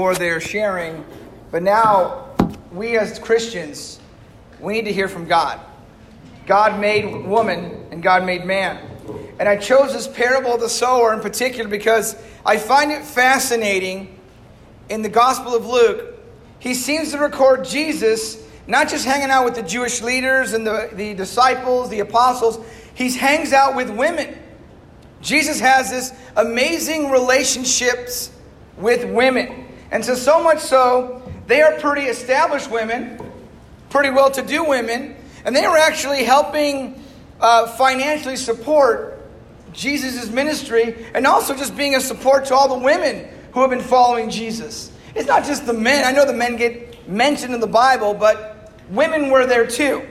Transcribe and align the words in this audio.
or 0.00 0.14
they're 0.14 0.40
sharing. 0.40 1.04
But 1.50 1.62
now, 1.62 2.30
we 2.72 2.96
as 2.96 3.18
Christians, 3.18 4.00
we 4.58 4.72
need 4.72 4.86
to 4.86 4.92
hear 4.92 5.08
from 5.08 5.26
God. 5.26 5.60
God 6.46 6.80
made 6.80 7.26
woman 7.26 7.86
and 7.90 8.02
God 8.02 8.24
made 8.24 8.44
man. 8.44 8.78
And 9.38 9.48
I 9.48 9.56
chose 9.56 9.92
this 9.92 10.08
parable 10.08 10.54
of 10.54 10.60
the 10.60 10.68
sower 10.68 11.12
in 11.12 11.20
particular 11.20 11.68
because 11.68 12.16
I 12.44 12.56
find 12.56 12.90
it 12.90 13.04
fascinating 13.04 14.18
in 14.88 15.02
the 15.02 15.08
Gospel 15.08 15.54
of 15.54 15.66
Luke. 15.66 16.18
He 16.58 16.74
seems 16.74 17.12
to 17.12 17.18
record 17.18 17.64
Jesus 17.64 18.42
not 18.66 18.88
just 18.88 19.04
hanging 19.04 19.30
out 19.30 19.44
with 19.44 19.54
the 19.54 19.62
Jewish 19.62 20.00
leaders 20.00 20.52
and 20.52 20.66
the, 20.66 20.90
the 20.92 21.14
disciples, 21.14 21.90
the 21.90 22.00
apostles, 22.00 22.58
he 22.94 23.10
hangs 23.12 23.52
out 23.52 23.74
with 23.74 23.90
women. 23.90 24.38
Jesus 25.20 25.60
has 25.60 25.90
this 25.90 26.12
amazing 26.36 27.10
relationships 27.10 28.30
with 28.76 29.04
women. 29.04 29.66
And 29.90 30.04
so, 30.04 30.14
so 30.14 30.42
much 30.42 30.60
so, 30.60 31.22
they 31.46 31.62
are 31.62 31.72
pretty 31.80 32.02
established 32.02 32.70
women, 32.70 33.20
pretty 33.88 34.10
well 34.10 34.30
to 34.30 34.42
do 34.42 34.64
women, 34.64 35.16
and 35.44 35.54
they 35.54 35.66
were 35.66 35.78
actually 35.78 36.24
helping 36.24 37.02
uh, 37.40 37.66
financially 37.66 38.36
support 38.36 39.18
Jesus' 39.72 40.30
ministry 40.30 41.06
and 41.14 41.26
also 41.26 41.54
just 41.54 41.76
being 41.76 41.94
a 41.94 42.00
support 42.00 42.44
to 42.46 42.54
all 42.54 42.68
the 42.68 42.84
women 42.84 43.28
who 43.52 43.60
have 43.60 43.70
been 43.70 43.80
following 43.80 44.30
Jesus. 44.30 44.92
It's 45.14 45.26
not 45.26 45.44
just 45.44 45.66
the 45.66 45.72
men. 45.72 46.04
I 46.04 46.12
know 46.12 46.24
the 46.24 46.32
men 46.32 46.56
get 46.56 47.08
mentioned 47.08 47.54
in 47.54 47.60
the 47.60 47.66
Bible, 47.66 48.14
but 48.14 48.72
women 48.90 49.30
were 49.30 49.46
there 49.46 49.66
too. 49.66 50.06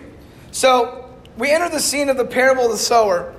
So 0.52 1.10
we 1.38 1.52
enter 1.52 1.70
the 1.70 1.80
scene 1.80 2.10
of 2.10 2.18
the 2.18 2.26
parable 2.26 2.66
of 2.66 2.72
the 2.72 2.78
sower. 2.78 3.34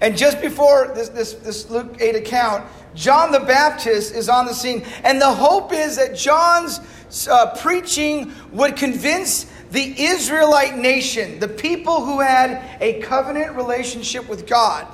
And 0.00 0.16
just 0.16 0.40
before 0.40 0.92
this, 0.94 1.08
this, 1.08 1.34
this 1.34 1.70
Luke 1.70 1.96
8 1.98 2.16
account, 2.16 2.64
John 2.94 3.32
the 3.32 3.40
Baptist 3.40 4.14
is 4.14 4.28
on 4.28 4.46
the 4.46 4.54
scene. 4.54 4.84
And 5.02 5.20
the 5.20 5.32
hope 5.32 5.72
is 5.72 5.96
that 5.96 6.16
John's 6.16 6.80
uh, 7.28 7.54
preaching 7.56 8.32
would 8.52 8.76
convince 8.76 9.46
the 9.70 10.04
Israelite 10.04 10.78
nation, 10.78 11.40
the 11.40 11.48
people 11.48 12.04
who 12.04 12.20
had 12.20 12.62
a 12.80 13.00
covenant 13.00 13.56
relationship 13.56 14.28
with 14.28 14.46
God, 14.46 14.86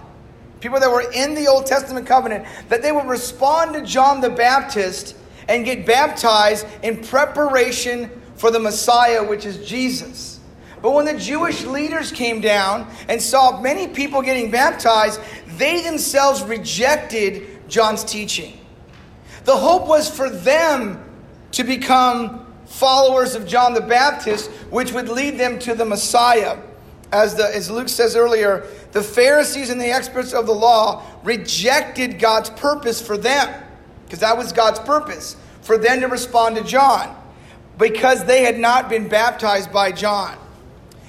people 0.60 0.80
that 0.80 0.90
were 0.90 1.10
in 1.12 1.34
the 1.34 1.48
Old 1.48 1.66
Testament 1.66 2.06
covenant, 2.06 2.46
that 2.70 2.80
they 2.80 2.90
would 2.90 3.06
respond 3.06 3.74
to 3.74 3.82
John 3.82 4.20
the 4.22 4.30
Baptist 4.30 5.16
and 5.48 5.64
get 5.64 5.84
baptized 5.84 6.66
in 6.82 7.02
preparation 7.02 8.10
for 8.36 8.50
the 8.50 8.60
Messiah, 8.60 9.22
which 9.22 9.44
is 9.44 9.68
Jesus. 9.68 10.40
But 10.80 10.92
when 10.92 11.04
the 11.04 11.18
Jewish 11.18 11.64
leaders 11.64 12.10
came 12.10 12.40
down 12.40 12.90
and 13.08 13.20
saw 13.20 13.60
many 13.60 13.88
people 13.88 14.22
getting 14.22 14.50
baptized, 14.50 15.20
they 15.58 15.82
themselves 15.82 16.42
rejected 16.42 17.49
John's 17.70 18.04
teaching. 18.04 18.58
The 19.44 19.56
hope 19.56 19.86
was 19.86 20.10
for 20.10 20.28
them 20.28 21.02
to 21.52 21.64
become 21.64 22.46
followers 22.66 23.34
of 23.34 23.46
John 23.46 23.74
the 23.74 23.80
Baptist, 23.80 24.50
which 24.70 24.92
would 24.92 25.08
lead 25.08 25.38
them 25.38 25.58
to 25.60 25.74
the 25.74 25.84
Messiah. 25.84 26.58
As, 27.12 27.34
the, 27.34 27.44
as 27.44 27.70
Luke 27.70 27.88
says 27.88 28.14
earlier, 28.14 28.66
the 28.92 29.02
Pharisees 29.02 29.70
and 29.70 29.80
the 29.80 29.90
experts 29.90 30.32
of 30.32 30.46
the 30.46 30.54
law 30.54 31.02
rejected 31.24 32.20
God's 32.20 32.50
purpose 32.50 33.04
for 33.04 33.16
them, 33.16 33.64
because 34.04 34.20
that 34.20 34.36
was 34.36 34.52
God's 34.52 34.78
purpose, 34.78 35.36
for 35.62 35.76
them 35.78 36.00
to 36.00 36.06
respond 36.06 36.56
to 36.56 36.62
John, 36.62 37.16
because 37.78 38.24
they 38.26 38.44
had 38.44 38.58
not 38.58 38.88
been 38.88 39.08
baptized 39.08 39.72
by 39.72 39.90
John. 39.90 40.36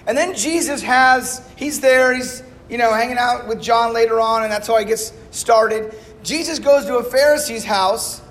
And 0.07 0.17
then 0.17 0.33
Jesus 0.35 0.81
has, 0.81 1.47
he's 1.55 1.81
there, 1.81 2.15
he's, 2.15 2.41
you 2.67 2.79
know, 2.79 2.91
hanging 2.93 3.19
out 3.19 3.47
with 3.47 3.61
John 3.61 3.93
later 3.93 4.19
on, 4.19 4.41
and 4.41 4.51
that's 4.51 4.67
how 4.67 4.77
he 4.77 4.85
gets 4.85 5.13
started. 5.29 5.93
Jesus 6.23 6.59
goes 6.59 6.85
to 6.85 6.97
a 6.97 7.03
Pharisee's 7.03 7.63
house, 7.63 8.21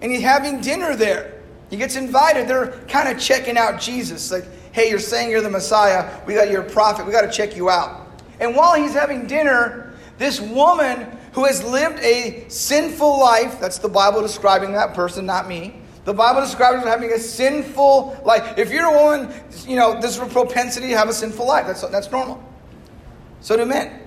and 0.00 0.10
he's 0.10 0.22
having 0.22 0.60
dinner 0.60 0.96
there. 0.96 1.34
He 1.70 1.76
gets 1.76 1.96
invited. 1.96 2.48
They're 2.48 2.72
kind 2.88 3.08
of 3.08 3.20
checking 3.20 3.58
out 3.58 3.80
Jesus. 3.80 4.30
Like, 4.30 4.44
hey, 4.72 4.88
you're 4.88 4.98
saying 4.98 5.30
you're 5.30 5.40
the 5.40 5.50
Messiah. 5.50 6.20
We 6.26 6.34
got 6.34 6.50
your 6.50 6.62
prophet. 6.62 7.06
We 7.06 7.12
got 7.12 7.22
to 7.22 7.32
check 7.32 7.56
you 7.56 7.68
out. 7.70 8.06
And 8.40 8.54
while 8.54 8.74
he's 8.74 8.92
having 8.92 9.26
dinner, 9.26 9.94
this 10.18 10.40
woman 10.40 11.18
who 11.32 11.44
has 11.44 11.62
lived 11.64 11.98
a 12.00 12.46
sinful 12.48 13.18
life, 13.18 13.60
that's 13.60 13.78
the 13.78 13.88
Bible 13.88 14.22
describing 14.22 14.72
that 14.72 14.94
person, 14.94 15.26
not 15.26 15.48
me. 15.48 15.80
The 16.04 16.14
Bible 16.14 16.40
describes 16.40 16.84
her 16.84 16.88
having 16.88 17.10
a 17.10 17.18
sinful 17.18 18.22
life. 18.24 18.56
If 18.56 18.70
you're 18.70 18.86
a 18.86 19.02
woman, 19.02 19.34
you 19.66 19.74
know, 19.74 20.00
this 20.00 20.16
propensity 20.18 20.88
to 20.88 20.96
have 20.96 21.08
a 21.08 21.12
sinful 21.12 21.46
life. 21.46 21.66
That's, 21.66 21.82
that's 21.88 22.10
normal. 22.12 22.42
So 23.40 23.56
do 23.56 23.66
men. 23.66 24.05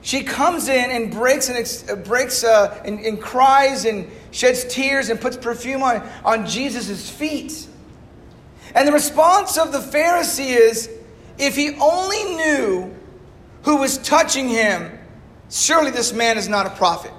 She 0.00 0.22
comes 0.22 0.68
in 0.68 0.90
and 0.90 1.10
breaks 1.10 1.48
and 1.48 1.90
uh, 1.90 1.96
breaks 2.02 2.44
uh, 2.44 2.80
and, 2.84 3.00
and 3.00 3.20
cries 3.20 3.84
and 3.84 4.10
sheds 4.30 4.64
tears 4.64 5.10
and 5.10 5.20
puts 5.20 5.36
perfume 5.36 5.82
on, 5.82 6.08
on 6.24 6.46
Jesus' 6.46 7.10
feet. 7.10 7.66
And 8.74 8.86
the 8.86 8.92
response 8.92 9.58
of 9.58 9.72
the 9.72 9.78
Pharisee 9.78 10.56
is 10.56 10.90
if 11.38 11.56
he 11.56 11.76
only 11.80 12.24
knew 12.36 12.94
who 13.62 13.76
was 13.76 13.98
touching 13.98 14.48
him, 14.48 14.98
surely 15.50 15.90
this 15.90 16.12
man 16.12 16.38
is 16.38 16.48
not 16.48 16.66
a 16.66 16.70
prophet. 16.70 17.12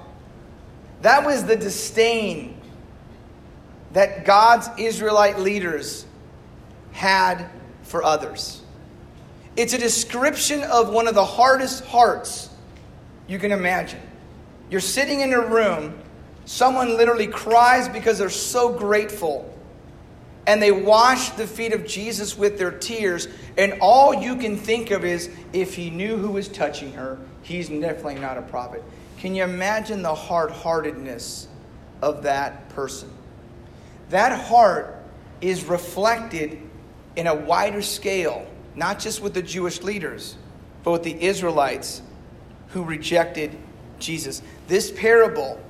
That 1.02 1.24
was 1.24 1.44
the 1.44 1.56
disdain 1.56 2.60
that 3.92 4.24
God's 4.24 4.68
Israelite 4.78 5.38
leaders 5.38 6.06
had 6.92 7.48
for 7.82 8.02
others. 8.02 8.62
It's 9.56 9.72
a 9.72 9.78
description 9.78 10.62
of 10.62 10.90
one 10.90 11.08
of 11.08 11.14
the 11.14 11.24
hardest 11.24 11.84
hearts 11.84 12.49
you 13.30 13.38
can 13.38 13.52
imagine. 13.52 14.00
You're 14.68 14.80
sitting 14.80 15.20
in 15.20 15.32
a 15.32 15.40
room 15.40 15.98
Someone 16.50 16.96
literally 16.96 17.28
cries 17.28 17.88
because 17.88 18.18
they're 18.18 18.28
so 18.28 18.72
grateful. 18.72 19.56
And 20.48 20.60
they 20.60 20.72
wash 20.72 21.30
the 21.30 21.46
feet 21.46 21.72
of 21.72 21.86
Jesus 21.86 22.36
with 22.36 22.58
their 22.58 22.72
tears. 22.72 23.28
And 23.56 23.74
all 23.80 24.12
you 24.12 24.34
can 24.34 24.56
think 24.56 24.90
of 24.90 25.04
is 25.04 25.30
if 25.52 25.76
he 25.76 25.90
knew 25.90 26.16
who 26.16 26.32
was 26.32 26.48
touching 26.48 26.92
her, 26.94 27.18
he's 27.42 27.68
definitely 27.68 28.16
not 28.16 28.36
a 28.36 28.42
prophet. 28.42 28.82
Can 29.18 29.36
you 29.36 29.44
imagine 29.44 30.02
the 30.02 30.12
hard 30.12 30.50
heartedness 30.50 31.46
of 32.02 32.24
that 32.24 32.68
person? 32.70 33.12
That 34.08 34.36
heart 34.46 35.04
is 35.40 35.64
reflected 35.66 36.60
in 37.14 37.28
a 37.28 37.34
wider 37.34 37.80
scale, 37.80 38.44
not 38.74 38.98
just 38.98 39.22
with 39.22 39.34
the 39.34 39.42
Jewish 39.42 39.82
leaders, 39.82 40.36
but 40.82 40.90
with 40.90 41.04
the 41.04 41.22
Israelites 41.22 42.02
who 42.70 42.84
rejected 42.84 43.56
Jesus. 43.98 44.42
This 44.68 44.90
parable 44.90 45.60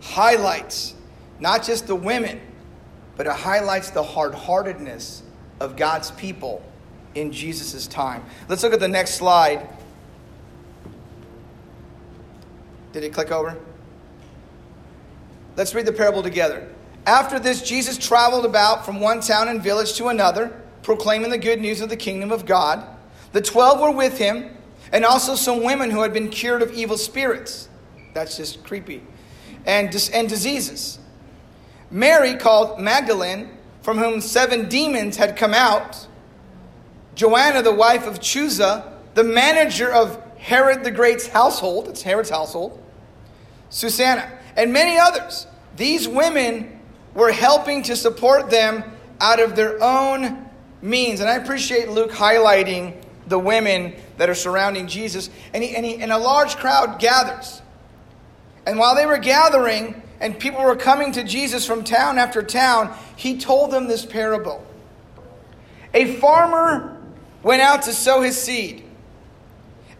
highlights 0.00 0.94
not 1.40 1.64
just 1.64 1.86
the 1.86 1.96
women, 1.96 2.40
but 3.16 3.26
it 3.26 3.32
highlights 3.32 3.90
the 3.90 4.02
hard 4.02 4.34
heartedness 4.34 5.22
of 5.60 5.76
God's 5.76 6.12
people 6.12 6.62
in 7.14 7.32
Jesus' 7.32 7.86
time. 7.86 8.24
Let's 8.48 8.62
look 8.62 8.72
at 8.72 8.80
the 8.80 8.88
next 8.88 9.14
slide. 9.14 9.68
Did 12.92 13.04
it 13.04 13.12
click 13.12 13.30
over? 13.30 13.58
Let's 15.56 15.74
read 15.74 15.86
the 15.86 15.92
parable 15.92 16.22
together. 16.22 16.68
After 17.06 17.38
this, 17.38 17.62
Jesus 17.62 17.98
traveled 17.98 18.44
about 18.44 18.86
from 18.86 19.00
one 19.00 19.20
town 19.20 19.48
and 19.48 19.62
village 19.62 19.94
to 19.94 20.08
another, 20.08 20.60
proclaiming 20.82 21.30
the 21.30 21.38
good 21.38 21.60
news 21.60 21.80
of 21.80 21.88
the 21.88 21.96
kingdom 21.96 22.30
of 22.30 22.46
God. 22.46 22.86
The 23.32 23.42
twelve 23.42 23.80
were 23.80 23.90
with 23.90 24.18
him, 24.18 24.56
and 24.92 25.04
also 25.04 25.34
some 25.34 25.62
women 25.62 25.90
who 25.90 26.02
had 26.02 26.12
been 26.12 26.28
cured 26.28 26.62
of 26.62 26.72
evil 26.72 26.98
spirits. 26.98 27.68
That's 28.14 28.36
just 28.36 28.62
creepy 28.62 29.02
and, 29.66 29.94
and 30.12 30.28
diseases. 30.28 30.98
Mary, 31.90 32.34
called 32.34 32.80
Magdalene, 32.80 33.50
from 33.82 33.98
whom 33.98 34.20
seven 34.20 34.68
demons 34.68 35.16
had 35.16 35.36
come 35.36 35.54
out, 35.54 36.06
Joanna, 37.14 37.62
the 37.62 37.74
wife 37.74 38.06
of 38.06 38.20
Chuza, 38.20 38.92
the 39.14 39.24
manager 39.24 39.92
of 39.92 40.22
Herod 40.38 40.84
the 40.84 40.90
Great's 40.90 41.26
household, 41.26 41.88
it's 41.88 42.02
Herod's 42.02 42.30
household, 42.30 42.82
Susanna, 43.70 44.30
and 44.56 44.72
many 44.72 44.98
others. 44.98 45.46
These 45.76 46.08
women 46.08 46.80
were 47.14 47.32
helping 47.32 47.82
to 47.84 47.96
support 47.96 48.50
them 48.50 48.84
out 49.20 49.40
of 49.40 49.54
their 49.54 49.82
own 49.82 50.48
means. 50.80 51.20
And 51.20 51.28
I 51.28 51.36
appreciate 51.36 51.88
Luke 51.90 52.10
highlighting 52.10 53.01
the 53.26 53.38
women 53.38 53.94
that 54.18 54.28
are 54.28 54.34
surrounding 54.34 54.86
Jesus. 54.86 55.30
And, 55.54 55.62
he, 55.62 55.74
and, 55.74 55.84
he, 55.84 55.96
and 55.96 56.12
a 56.12 56.18
large 56.18 56.56
crowd 56.56 56.98
gathers. 56.98 57.62
And 58.66 58.78
while 58.78 58.94
they 58.94 59.06
were 59.06 59.18
gathering 59.18 60.02
and 60.20 60.38
people 60.38 60.62
were 60.62 60.76
coming 60.76 61.12
to 61.12 61.24
Jesus 61.24 61.66
from 61.66 61.84
town 61.84 62.18
after 62.18 62.42
town, 62.42 62.96
he 63.16 63.38
told 63.38 63.70
them 63.70 63.88
this 63.88 64.06
parable. 64.06 64.64
A 65.94 66.14
farmer 66.16 66.96
went 67.42 67.62
out 67.62 67.82
to 67.82 67.92
sow 67.92 68.22
his 68.22 68.40
seed. 68.40 68.84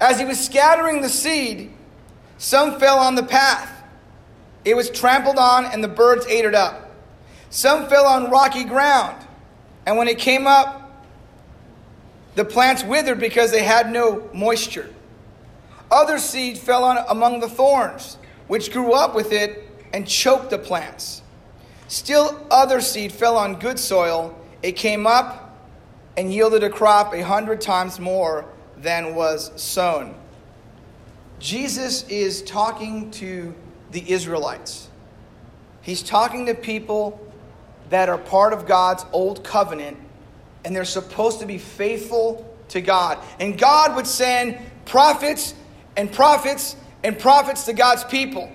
As 0.00 0.18
he 0.18 0.24
was 0.24 0.42
scattering 0.42 1.02
the 1.02 1.08
seed, 1.08 1.72
some 2.38 2.78
fell 2.80 2.98
on 2.98 3.14
the 3.14 3.22
path. 3.22 3.70
It 4.64 4.74
was 4.74 4.90
trampled 4.90 5.38
on, 5.38 5.64
and 5.66 5.82
the 5.82 5.88
birds 5.88 6.26
ate 6.26 6.44
it 6.44 6.54
up. 6.54 6.90
Some 7.50 7.88
fell 7.88 8.06
on 8.06 8.30
rocky 8.30 8.64
ground, 8.64 9.26
and 9.86 9.96
when 9.96 10.08
it 10.08 10.18
came 10.18 10.46
up, 10.46 10.81
the 12.34 12.44
plants 12.44 12.82
withered 12.82 13.20
because 13.20 13.50
they 13.50 13.62
had 13.62 13.90
no 13.90 14.28
moisture. 14.32 14.90
Other 15.90 16.18
seed 16.18 16.58
fell 16.58 16.84
on 16.84 16.98
among 17.08 17.40
the 17.40 17.48
thorns 17.48 18.16
which 18.48 18.72
grew 18.72 18.92
up 18.92 19.14
with 19.14 19.32
it 19.32 19.68
and 19.92 20.06
choked 20.06 20.50
the 20.50 20.58
plants. 20.58 21.22
Still, 21.88 22.46
other 22.50 22.80
seed 22.80 23.12
fell 23.12 23.36
on 23.36 23.58
good 23.58 23.78
soil. 23.78 24.38
It 24.62 24.72
came 24.72 25.06
up 25.06 25.58
and 26.16 26.32
yielded 26.32 26.62
a 26.62 26.70
crop 26.70 27.14
a 27.14 27.22
hundred 27.22 27.60
times 27.60 28.00
more 28.00 28.46
than 28.78 29.14
was 29.14 29.52
sown. 29.60 30.14
Jesus 31.38 32.06
is 32.08 32.42
talking 32.42 33.10
to 33.12 33.54
the 33.90 34.10
Israelites. 34.10 34.88
He's 35.82 36.02
talking 36.02 36.46
to 36.46 36.54
people 36.54 37.20
that 37.90 38.08
are 38.08 38.18
part 38.18 38.52
of 38.52 38.66
God's 38.66 39.04
old 39.12 39.44
covenant, 39.44 39.98
and 40.64 40.74
they're 40.74 40.84
supposed 40.84 41.40
to 41.40 41.46
be 41.46 41.58
faithful 41.58 42.48
to 42.68 42.80
God. 42.80 43.18
And 43.40 43.58
God 43.58 43.96
would 43.96 44.06
send 44.06 44.58
prophets 44.84 45.54
and 45.96 46.10
prophets 46.12 46.76
and 47.04 47.18
prophets 47.18 47.64
to 47.64 47.72
God's 47.72 48.04
people. 48.04 48.50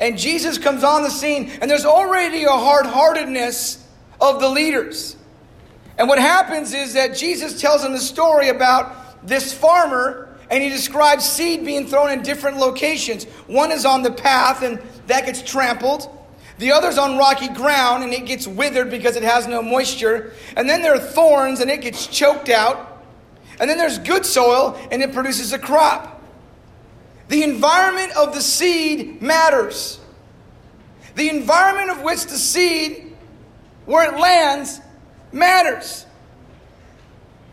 And 0.00 0.18
Jesus 0.18 0.58
comes 0.58 0.84
on 0.84 1.02
the 1.02 1.10
scene, 1.10 1.50
and 1.60 1.70
there's 1.70 1.86
already 1.86 2.44
a 2.44 2.50
hard 2.50 2.86
heartedness 2.86 3.82
of 4.20 4.40
the 4.40 4.48
leaders. 4.48 5.16
And 5.98 6.08
what 6.08 6.18
happens 6.18 6.74
is 6.74 6.94
that 6.94 7.16
Jesus 7.16 7.60
tells 7.60 7.82
them 7.82 7.92
the 7.92 7.98
story 7.98 8.50
about 8.50 9.26
this 9.26 9.52
farmer, 9.52 10.36
and 10.50 10.62
he 10.62 10.68
describes 10.68 11.24
seed 11.24 11.64
being 11.64 11.86
thrown 11.86 12.10
in 12.10 12.22
different 12.22 12.58
locations. 12.58 13.24
One 13.46 13.72
is 13.72 13.86
on 13.86 14.02
the 14.02 14.12
path, 14.12 14.62
and 14.62 14.80
that 15.06 15.24
gets 15.24 15.42
trampled. 15.42 16.10
The 16.58 16.72
other's 16.72 16.98
on 16.98 17.18
rocky 17.18 17.48
ground, 17.48 18.02
and 18.02 18.12
it 18.12 18.26
gets 18.26 18.46
withered 18.46 18.90
because 18.90 19.16
it 19.16 19.22
has 19.22 19.46
no 19.46 19.62
moisture. 19.62 20.32
And 20.56 20.68
then 20.68 20.82
there 20.82 20.94
are 20.94 20.98
thorns, 20.98 21.60
and 21.60 21.70
it 21.70 21.82
gets 21.82 22.06
choked 22.06 22.48
out. 22.48 23.04
And 23.60 23.68
then 23.68 23.78
there's 23.78 23.98
good 23.98 24.24
soil, 24.24 24.78
and 24.90 25.02
it 25.02 25.12
produces 25.12 25.52
a 25.52 25.58
crop. 25.58 26.22
The 27.28 27.42
environment 27.42 28.16
of 28.16 28.34
the 28.34 28.40
seed 28.40 29.20
matters. 29.20 30.00
The 31.14 31.28
environment 31.28 31.90
of 31.90 32.02
which 32.02 32.24
the 32.24 32.38
seed, 32.38 33.14
where 33.84 34.12
it 34.12 34.18
lands, 34.18 34.80
matters. 35.32 36.06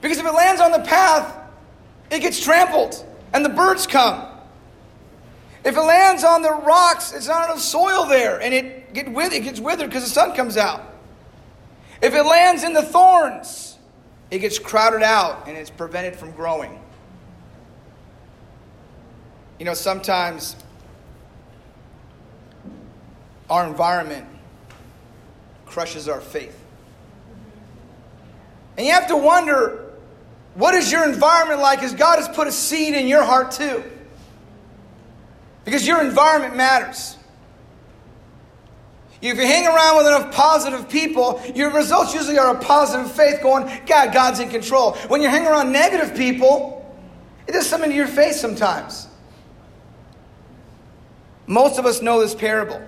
Because 0.02 0.18
if 0.18 0.26
it 0.26 0.34
lands 0.34 0.62
on 0.62 0.72
the 0.72 0.80
path, 0.80 1.36
it 2.12 2.20
gets 2.20 2.44
trampled 2.44 3.04
and 3.34 3.44
the 3.44 3.50
birds 3.50 3.88
come. 3.88 4.33
If 5.64 5.78
it 5.78 5.82
lands 5.82 6.24
on 6.24 6.42
the 6.42 6.52
rocks, 6.52 7.14
it's 7.14 7.28
not 7.28 7.46
enough 7.46 7.60
soil 7.60 8.06
there 8.06 8.42
and 8.42 8.54
it, 8.54 8.94
get 8.94 9.12
with, 9.12 9.34
it 9.34 9.44
gets 9.44 9.60
withered 9.60 9.90
because 9.90 10.04
the 10.04 10.10
sun 10.10 10.36
comes 10.36 10.58
out. 10.58 10.82
If 12.02 12.14
it 12.14 12.24
lands 12.24 12.64
in 12.64 12.74
the 12.74 12.82
thorns, 12.82 13.78
it 14.30 14.40
gets 14.40 14.60
crowded 14.60 15.04
out 15.04 15.48
and 15.48 15.58
it's 15.58 15.70
prevented 15.70 16.18
from 16.18 16.32
growing. 16.32 16.82
You 19.58 19.66
know, 19.66 19.74
sometimes 19.74 20.58
our 23.50 23.66
environment 23.66 24.28
crushes 25.66 26.10
our 26.10 26.20
faith. 26.20 26.60
And 28.78 28.86
you 28.86 28.92
have 28.92 29.08
to 29.08 29.18
wonder 29.18 29.94
what 30.56 30.76
is 30.76 30.92
your 30.92 31.08
environment 31.08 31.62
like 31.62 31.84
as 31.84 31.94
God 31.94 32.18
has 32.18 32.28
put 32.28 32.48
a 32.48 32.52
seed 32.52 32.96
in 32.96 33.08
your 33.08 33.24
heart 33.24 33.52
too? 33.52 33.84
Because 35.66 35.88
your 35.88 36.02
environment 36.02 36.56
matters. 36.56 37.18
If 39.22 39.38
you 39.38 39.48
hang 39.48 39.66
around 39.66 39.98
with 39.98 40.08
enough 40.08 40.34
positive 40.34 40.90
people, 40.90 41.42
your 41.56 41.72
results 41.72 42.14
usually 42.14 42.38
are 42.38 42.58
a 42.58 42.60
positive 42.60 43.10
faith 43.10 43.42
going, 43.42 43.72
God, 43.86 44.14
God's 44.14 44.42
in 44.42 44.50
control. 44.50 44.94
When 45.08 45.22
you 45.22 45.30
hang 45.30 45.48
around 45.48 45.72
negative 45.72 46.14
people, 46.14 46.94
it 47.48 47.54
does 47.54 47.66
something 47.66 47.90
to 47.90 47.96
your 47.96 48.08
face 48.08 48.42
sometimes. 48.42 49.08
Most 51.48 51.80
of 51.80 51.86
us 51.86 52.02
know 52.02 52.20
this 52.20 52.36
parable. 52.36 52.82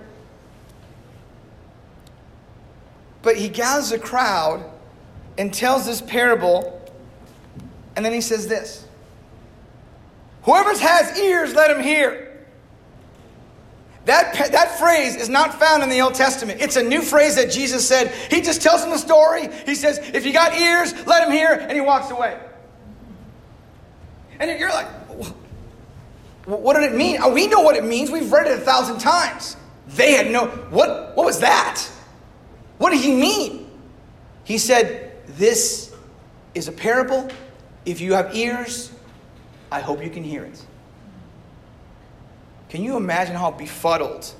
But 3.22 3.36
he 3.36 3.48
gathers 3.48 3.92
a 3.92 3.98
crowd 3.98 4.62
and 5.38 5.52
tells 5.52 5.86
this 5.86 6.02
parable, 6.02 6.80
and 7.96 8.04
then 8.04 8.12
he 8.12 8.20
says 8.20 8.46
this 8.46 8.86
Whoever 10.42 10.78
has 10.78 11.18
ears, 11.18 11.54
let 11.54 11.70
him 11.70 11.82
hear. 11.82 12.25
That, 14.06 14.52
that 14.52 14.78
phrase 14.78 15.16
is 15.16 15.28
not 15.28 15.58
found 15.58 15.82
in 15.82 15.88
the 15.88 16.00
Old 16.00 16.14
Testament. 16.14 16.60
It's 16.60 16.76
a 16.76 16.82
new 16.82 17.02
phrase 17.02 17.36
that 17.36 17.50
Jesus 17.50 17.86
said. 17.86 18.12
He 18.30 18.40
just 18.40 18.62
tells 18.62 18.80
them 18.80 18.90
the 18.90 18.98
story. 18.98 19.48
He 19.66 19.74
says, 19.74 19.98
If 20.14 20.24
you 20.24 20.32
got 20.32 20.56
ears, 20.56 20.94
let 21.06 21.26
him 21.26 21.32
hear, 21.32 21.52
and 21.52 21.72
he 21.72 21.80
walks 21.80 22.10
away. 22.10 22.38
And 24.38 24.58
you're 24.58 24.70
like, 24.70 24.86
what 26.46 26.74
did 26.74 26.84
it 26.84 26.94
mean? 26.94 27.18
Oh, 27.20 27.32
we 27.32 27.48
know 27.48 27.62
what 27.62 27.74
it 27.74 27.84
means. 27.84 28.10
We've 28.10 28.30
read 28.30 28.46
it 28.46 28.52
a 28.52 28.60
thousand 28.60 28.98
times. 28.98 29.56
They 29.88 30.12
had 30.12 30.30
no. 30.30 30.46
What, 30.46 31.16
what 31.16 31.26
was 31.26 31.40
that? 31.40 31.82
What 32.78 32.90
did 32.90 33.00
he 33.00 33.12
mean? 33.12 33.68
He 34.44 34.58
said, 34.58 35.12
This 35.26 35.92
is 36.54 36.68
a 36.68 36.72
parable. 36.72 37.28
If 37.84 38.00
you 38.00 38.14
have 38.14 38.34
ears, 38.36 38.92
I 39.72 39.80
hope 39.80 40.02
you 40.02 40.10
can 40.10 40.22
hear 40.22 40.44
it. 40.44 40.64
Can 42.76 42.84
you 42.84 42.98
imagine 42.98 43.34
how 43.34 43.52
befuddled? 43.52 44.30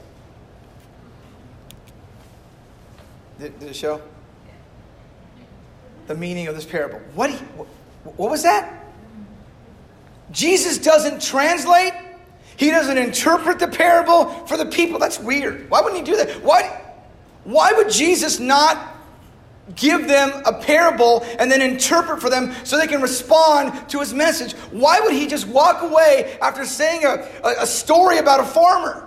Did, 3.39 3.59
did 3.59 3.71
it 3.71 3.75
show? 3.75 4.03
The 6.07 6.15
meaning 6.15 6.47
of 6.47 6.55
this 6.55 6.67
parable. 6.67 7.01
What, 7.15 7.31
what 7.31 8.31
was 8.31 8.43
that? 8.43 8.85
Jesus 10.33 10.77
doesn't 10.77 11.23
translate, 11.23 11.95
he 12.59 12.71
doesn't 12.71 12.99
interpret 12.99 13.59
the 13.59 13.69
parable 13.69 14.27
for 14.45 14.59
the 14.59 14.67
people. 14.67 14.99
That's 14.99 15.19
weird. 15.19 15.71
Why 15.71 15.81
wouldn't 15.81 16.07
he 16.07 16.13
do 16.13 16.23
that? 16.23 16.43
Why, 16.45 16.79
why 17.45 17.73
would 17.73 17.89
Jesus 17.89 18.39
not 18.39 18.96
give 19.75 20.07
them 20.07 20.31
a 20.45 20.53
parable 20.53 21.25
and 21.39 21.51
then 21.51 21.61
interpret 21.61 22.21
for 22.21 22.31
them 22.31 22.55
so 22.65 22.79
they 22.79 22.87
can 22.87 23.03
respond 23.03 23.89
to 23.91 23.99
his 23.99 24.15
message? 24.15 24.53
Why 24.71 25.01
would 25.01 25.13
he 25.13 25.27
just 25.27 25.49
walk 25.49 25.83
away 25.83 26.39
after 26.41 26.65
saying 26.65 27.05
a, 27.05 27.29
a, 27.45 27.67
story 27.67 28.19
about 28.19 28.41
a 28.41 28.45
farmer? 28.45 29.03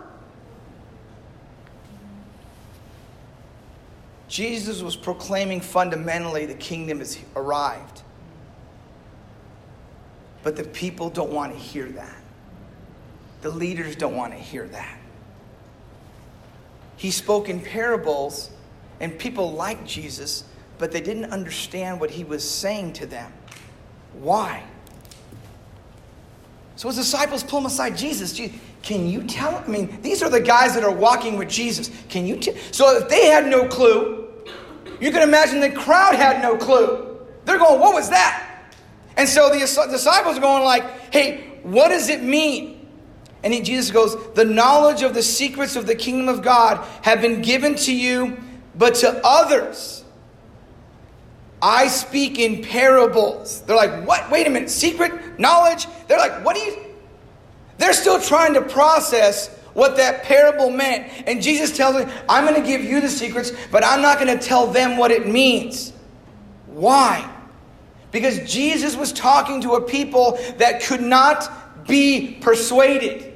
Jesus 4.27 4.81
was 4.81 4.95
proclaiming 4.95 5.61
fundamentally 5.61 6.45
the 6.45 6.53
kingdom 6.53 6.99
has 6.99 7.17
arrived. 7.35 8.03
But 10.43 10.55
the 10.55 10.63
people 10.63 11.09
don't 11.09 11.31
want 11.31 11.53
to 11.53 11.59
hear 11.59 11.87
that. 11.87 12.15
The 13.41 13.49
leaders 13.49 13.95
don't 13.95 14.15
want 14.15 14.33
to 14.33 14.39
hear 14.39 14.67
that. 14.67 14.99
He 16.97 17.11
spoke 17.11 17.47
in 17.47 17.61
parables, 17.61 18.49
and 18.99 19.17
people 19.17 19.53
like 19.53 19.85
Jesus, 19.87 20.43
but 20.79 20.91
they 20.91 21.01
didn't 21.01 21.25
understand 21.25 21.99
what 21.99 22.09
he 22.09 22.23
was 22.23 22.49
saying 22.49 22.93
to 22.93 23.05
them. 23.05 23.31
Why? 24.13 24.63
So 26.75 26.87
his 26.87 26.97
disciples 26.97 27.43
pull 27.43 27.59
him 27.59 27.67
aside. 27.67 27.95
Jesus, 27.95 28.39
can 28.81 29.07
you 29.07 29.23
tell? 29.23 29.57
I 29.57 29.67
mean, 29.67 30.01
these 30.01 30.23
are 30.23 30.29
the 30.29 30.39
guys 30.39 30.73
that 30.73 30.83
are 30.83 30.91
walking 30.91 31.37
with 31.37 31.49
Jesus. 31.49 31.91
Can 32.09 32.25
you 32.25 32.37
tell? 32.37 32.55
So 32.71 32.97
if 32.97 33.09
they 33.09 33.27
had 33.27 33.45
no 33.45 33.67
clue, 33.67 34.27
you 34.99 35.11
can 35.11 35.21
imagine 35.21 35.59
the 35.59 35.69
crowd 35.69 36.15
had 36.15 36.41
no 36.41 36.57
clue. 36.57 37.19
They're 37.45 37.59
going, 37.59 37.79
"What 37.79 37.93
was 37.93 38.09
that?" 38.09 38.49
And 39.19 39.27
so 39.27 39.49
the 39.49 39.59
disciples 39.59 40.37
are 40.37 40.41
going 40.41 40.63
like, 40.63 41.13
hey, 41.13 41.59
what 41.63 41.89
does 41.89 42.07
it 42.07 42.23
mean? 42.23 42.87
And 43.43 43.53
he, 43.53 43.59
Jesus 43.59 43.91
goes, 43.91 44.15
the 44.33 44.45
knowledge 44.45 45.01
of 45.01 45.13
the 45.13 45.21
secrets 45.21 45.75
of 45.75 45.87
the 45.87 45.95
kingdom 45.95 46.29
of 46.29 46.41
God 46.41 46.85
have 47.01 47.19
been 47.19 47.41
given 47.41 47.75
to 47.75 47.93
you, 47.93 48.37
but 48.75 48.95
to 48.95 49.19
others 49.25 50.05
I 51.61 51.87
speak 51.87 52.39
in 52.39 52.63
parables. 52.63 53.61
They're 53.61 53.75
like, 53.75 54.07
what? 54.07 54.29
Wait 54.31 54.47
a 54.47 54.49
minute, 54.49 54.69
secret 54.69 55.39
knowledge? 55.39 55.87
They're 56.07 56.17
like, 56.17 56.43
what 56.45 56.55
do 56.55 56.61
you? 56.61 56.85
They're 57.77 57.93
still 57.93 58.19
trying 58.19 58.53
to 58.53 58.61
process 58.61 59.55
what 59.73 59.97
that 59.97 60.23
parable 60.23 60.69
meant. 60.69 61.11
And 61.27 61.41
Jesus 61.41 61.75
tells 61.75 61.95
them, 61.95 62.09
I'm 62.27 62.45
going 62.45 62.61
to 62.61 62.67
give 62.67 62.83
you 62.83 63.01
the 63.01 63.09
secrets, 63.09 63.51
but 63.71 63.85
I'm 63.85 64.01
not 64.01 64.19
going 64.19 64.37
to 64.37 64.43
tell 64.43 64.67
them 64.67 64.97
what 64.97 65.11
it 65.11 65.27
means. 65.27 65.93
Why? 66.67 67.29
Because 68.11 68.51
Jesus 68.51 68.95
was 68.95 69.13
talking 69.13 69.61
to 69.61 69.73
a 69.73 69.81
people 69.81 70.39
that 70.57 70.81
could 70.81 71.01
not 71.01 71.87
be 71.87 72.37
persuaded. 72.41 73.33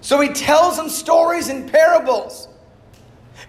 So 0.00 0.20
he 0.20 0.30
tells 0.30 0.76
them 0.76 0.88
stories 0.88 1.48
and 1.48 1.70
parables 1.70 2.48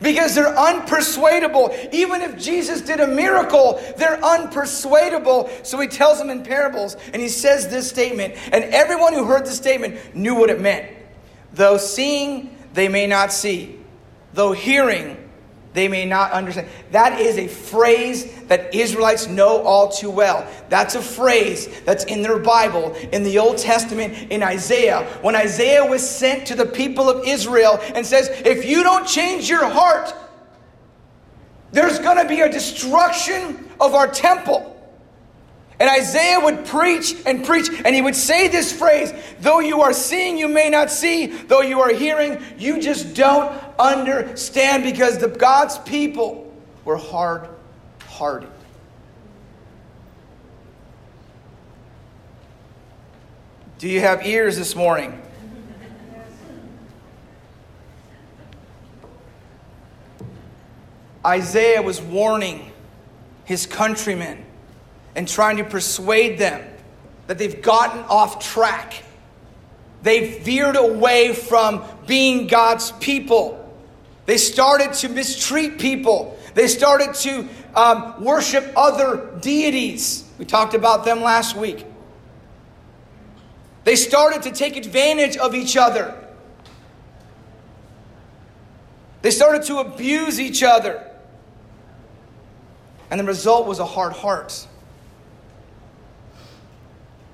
because 0.01 0.36
they're 0.36 0.56
unpersuadable. 0.56 1.94
Even 1.94 2.22
if 2.22 2.38
Jesus 2.38 2.82
did 2.82 3.00
a 3.00 3.08
miracle, 3.08 3.82
they're 3.98 4.18
unpersuadable. 4.18 5.65
So 5.65 5.79
he 5.79 5.88
tells 5.88 6.20
them 6.20 6.29
in 6.29 6.44
parables, 6.44 6.96
and 7.13 7.22
he 7.22 7.29
says 7.29 7.68
this 7.70 7.89
statement, 7.89 8.36
and 8.53 8.63
everyone 8.65 9.13
who 9.13 9.25
heard 9.25 9.46
the 9.46 9.51
statement 9.51 10.15
knew 10.15 10.36
what 10.36 10.50
it 10.50 10.62
meant. 10.62 10.89
Though 11.53 11.77
seeing, 11.77 12.56
they 12.74 12.88
may 12.88 13.08
not 13.08 13.32
see. 13.34 13.79
Though 14.34 14.51
hearing, 14.51 15.18
they 15.74 15.88
may 15.88 16.06
not 16.06 16.32
understand. 16.32 16.68
That 16.92 17.20
is 17.20 17.38
a 17.38 17.48
phrase 17.48 18.42
that 18.44 18.74
Israelites 18.74 19.28
know 19.28 19.62
all 19.62 19.90
too 19.90 20.10
well. 20.10 20.48
That's 20.70 20.96
a 20.96 21.02
phrase 21.02 21.82
that's 21.82 22.06
in 22.06 22.24
their 22.24 22.40
Bible, 22.40 22.96
in 23.12 23.24
the 23.24 23.38
Old 23.38 23.58
Testament, 23.60 24.32
in 24.32 24.42
Isaiah. 24.42 25.04
When 25.22 25.36
Isaiah 25.36 25.86
was 25.86 26.08
sent 26.08 26.48
to 26.48 26.56
the 26.56 26.66
people 26.66 27.10
of 27.10 27.28
Israel 27.28 27.80
and 27.94 28.06
says, 28.06 28.30
If 28.46 28.66
you 28.66 28.82
don't 28.82 29.08
change 29.08 29.48
your 29.48 29.68
heart, 29.70 30.14
there's 31.72 32.00
going 32.00 32.18
to 32.18 32.28
be 32.28 32.42
a 32.42 32.52
destruction 32.52 33.70
of 33.80 33.94
our 33.94 34.08
temple. 34.08 34.76
And 35.79 35.89
Isaiah 35.89 36.39
would 36.41 36.65
preach 36.65 37.15
and 37.25 37.45
preach, 37.45 37.69
and 37.86 37.95
he 37.95 38.01
would 38.01 38.15
say 38.15 38.50
this 38.50 38.74
phrase 38.74 39.13
Though 39.39 39.59
you 39.59 39.81
are 39.81 39.93
seeing, 39.93 40.38
you 40.38 40.50
may 40.50 40.69
not 40.69 40.91
see. 40.91 41.27
Though 41.27 41.62
you 41.62 41.79
are 41.79 41.93
hearing, 41.93 42.43
you 42.57 42.81
just 42.81 43.15
don't 43.15 43.57
understand 43.79 44.83
because 44.83 45.19
the 45.19 45.29
God's 45.29 45.77
people 45.79 46.53
were 46.83 46.98
hard 46.98 47.48
hearted. 48.05 48.50
Do 53.77 53.88
you 53.88 54.01
have 54.01 54.25
ears 54.25 54.57
this 54.57 54.75
morning? 54.75 55.21
Isaiah 61.25 61.81
was 61.81 62.01
warning 62.01 62.74
his 63.45 63.65
countrymen 63.65 64.45
and 65.16 65.28
trying 65.28 65.58
to 65.58 65.63
persuade 65.63 66.38
them 66.38 66.66
that 67.28 67.38
they've 67.38 67.62
gotten 67.62 68.00
off 68.06 68.44
track. 68.44 69.04
They've 70.01 70.42
veered 70.42 70.75
away 70.75 71.34
from 71.34 71.84
being 72.08 72.48
God's 72.48 72.92
people. 72.94 73.56
They 74.25 74.38
started 74.38 74.94
to 74.94 75.10
mistreat 75.10 75.80
people. 75.80 76.38
They 76.54 76.68
started 76.68 77.13
to 77.16 77.48
um, 77.75 78.24
worship 78.24 78.72
other 78.75 79.38
deities. 79.42 80.24
We 80.38 80.46
talked 80.46 80.74
about 80.74 81.06
them 81.06 81.22
last 81.22 81.56
week. 81.56 81.86
They 83.84 83.96
started 83.96 84.44
to 84.44 84.51
take 84.51 84.75
advantage 84.75 85.38
of 85.38 85.56
each 85.56 85.75
other. 85.75 86.16
They 89.22 89.32
started 89.32 89.63
to 89.63 89.80
abuse 89.80 90.39
each 90.39 90.63
other. 90.63 91.06
And 93.12 93.20
the 93.20 93.24
result 93.24 93.68
was 93.68 93.80
a 93.80 93.86
hard 93.86 94.13
heart. 94.13 94.68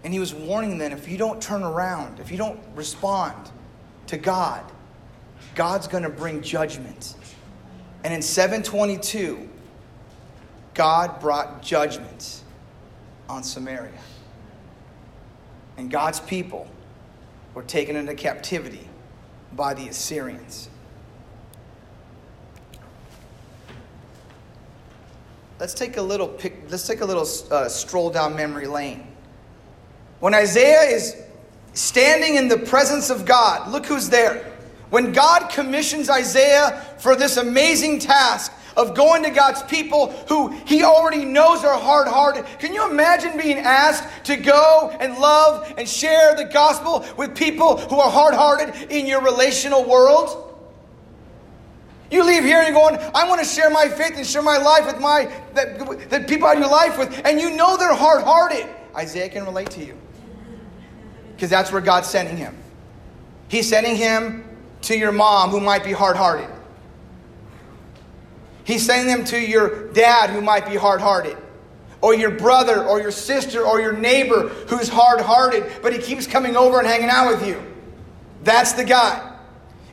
And 0.06 0.14
he 0.14 0.20
was 0.20 0.36
warning 0.36 0.78
them 0.78 0.92
if 0.92 1.08
you 1.10 1.18
don't 1.18 1.42
turn 1.42 1.64
around, 1.64 2.20
if 2.20 2.30
you 2.30 2.38
don't 2.38 2.60
respond 2.76 3.50
to 4.06 4.18
God, 4.18 4.64
God's 5.56 5.88
going 5.88 6.04
to 6.04 6.12
bring 6.12 6.44
judgment. 6.44 7.16
And 8.04 8.14
in 8.14 8.22
722, 8.22 9.50
God 10.76 11.20
brought 11.20 11.64
judgment 11.64 12.44
on 13.28 13.42
Samaria. 13.42 14.00
And 15.78 15.90
God's 15.90 16.20
people 16.20 16.68
were 17.56 17.64
taken 17.64 17.96
into 17.96 18.14
captivity 18.14 18.88
by 19.54 19.74
the 19.74 19.88
Assyrians. 19.88 20.70
Let's 25.60 25.74
take 25.74 25.98
a 25.98 26.02
little 26.02 26.28
pic, 26.28 26.58
let's 26.70 26.86
take 26.86 27.02
a 27.02 27.06
little 27.06 27.28
uh, 27.50 27.68
stroll 27.70 28.12
down 28.12 28.36
memory 28.36 28.68
lane. 28.68 29.15
When 30.20 30.34
Isaiah 30.34 30.96
is 30.96 31.16
standing 31.74 32.36
in 32.36 32.48
the 32.48 32.58
presence 32.58 33.10
of 33.10 33.26
God, 33.26 33.72
look 33.72 33.86
who's 33.86 34.10
there. 34.10 34.52
When 34.90 35.12
God 35.12 35.50
commissions 35.50 36.10
Isaiah 36.10 36.86
for 37.00 37.16
this 37.16 37.38
amazing 37.38 38.00
task 38.00 38.52
of 38.78 38.96
going 38.96 39.24
to 39.24 39.30
God's 39.30 39.64
people 39.64 40.12
who 40.28 40.50
he 40.66 40.84
already 40.84 41.26
knows 41.26 41.64
are 41.64 41.78
hard 41.78 42.08
hearted, 42.08 42.46
can 42.60 42.74
you 42.74 42.90
imagine 42.90 43.38
being 43.38 43.58
asked 43.58 44.26
to 44.26 44.38
go 44.38 44.96
and 45.00 45.18
love 45.18 45.74
and 45.78 45.88
share 45.88 46.36
the 46.36 46.46
gospel 46.46 47.06
with 47.18 47.36
people 47.36 47.78
who 47.78 48.00
are 48.00 48.12
hard 48.12 48.34
hearted 48.34 48.92
in 48.92 49.06
your 49.06 49.22
relational 49.22 49.84
world? 49.84 50.42
You 52.12 52.24
leave 52.24 52.44
here 52.44 52.60
and 52.60 52.68
you're 52.68 52.78
going, 52.78 52.98
I 53.14 53.28
want 53.28 53.42
to 53.42 53.48
share 53.48 53.70
my 53.70 53.90
faith 53.90 54.14
and 54.16 54.26
share 54.26 54.44
my 54.44 54.58
life 54.58 54.86
with 54.86 55.02
my 55.02 55.30
that, 55.56 56.28
people 56.28 56.50
in 56.52 56.60
your 56.60 56.70
life 56.70 56.98
with, 56.98 57.26
and 57.26 57.42
you 57.42 57.56
know 57.56 57.76
they're 57.76 57.94
hard 57.94 58.24
hearted. 58.24 58.68
Isaiah 58.96 59.28
can 59.28 59.44
relate 59.44 59.72
to 59.72 59.84
you 59.84 59.98
because 61.36 61.50
that's 61.50 61.72
where 61.72 61.82
God's 61.82 62.08
sending 62.08 62.38
him. 62.38 62.56
He's 63.48 63.70
sending 63.70 63.96
him 63.96 64.44
to 64.84 64.98
your 64.98 65.12
mom 65.12 65.50
who 65.50 65.60
might 65.60 65.84
be 65.84 65.92
hard 65.92 66.16
hearted. 66.18 66.50
He's 68.64 68.86
sending 68.86 69.14
him 69.14 69.26
to 69.26 69.40
your 69.40 69.92
dad 69.94 70.32
who 70.32 70.42
might 70.42 70.68
be 70.68 70.76
hard 70.76 71.00
hearted, 71.00 71.38
or 72.02 72.16
your 72.16 72.32
brother, 72.32 72.84
or 72.84 73.00
your 73.00 73.12
sister, 73.12 73.62
or 73.62 73.80
your 73.80 73.94
neighbor 73.94 74.50
who's 74.68 74.90
hard 74.90 75.22
hearted, 75.22 75.72
but 75.82 75.94
he 75.94 76.00
keeps 76.00 76.26
coming 76.26 76.56
over 76.56 76.80
and 76.80 76.88
hanging 76.88 77.10
out 77.10 77.30
with 77.30 77.48
you. 77.48 77.62
That's 78.44 78.74
the 78.74 78.84
guy. 78.84 79.34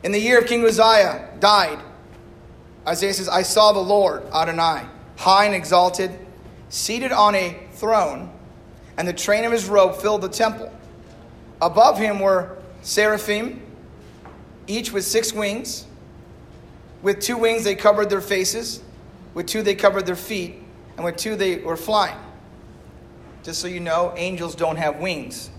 In 0.03 0.13
the 0.13 0.19
year 0.19 0.39
of 0.39 0.47
King 0.47 0.65
Uzziah 0.65 1.29
died, 1.39 1.79
Isaiah 2.87 3.15
says, 3.15 3.29
I 3.29 3.43
saw 3.43 3.73
the 3.73 3.81
Lord, 3.81 4.25
Adonai, 4.33 4.87
high 5.17 5.45
and 5.45 5.55
exalted, 5.55 6.11
seated 6.69 7.13
on 7.13 7.35
a 7.35 7.57
throne, 7.73 8.33
and 8.97 9.07
the 9.07 9.13
train 9.13 9.45
of 9.45 9.53
his 9.53 9.69
robe 9.69 9.97
filled 9.97 10.23
the 10.23 10.29
temple. 10.29 10.73
Above 11.63 11.97
him 11.97 12.19
were 12.19 12.59
seraphim, 12.83 13.63
each 14.67 14.93
with 14.93 15.05
six 15.05 15.33
wings. 15.33 15.87
With 17.03 17.21
two 17.21 17.39
wings 17.39 17.63
they 17.63 17.77
covered 17.77 18.11
their 18.11 18.21
faces, 18.21 18.83
with 19.33 19.47
two 19.47 19.63
they 19.63 19.77
covered 19.77 20.05
their 20.05 20.17
feet, 20.17 20.57
and 20.97 21.05
with 21.05 21.17
two 21.17 21.37
they 21.37 21.59
were 21.59 21.77
flying. 21.77 22.19
Just 23.45 23.61
so 23.61 23.69
you 23.69 23.79
know, 23.79 24.13
angels 24.17 24.57
don't 24.57 24.77
have 24.77 24.97
wings. 24.97 25.51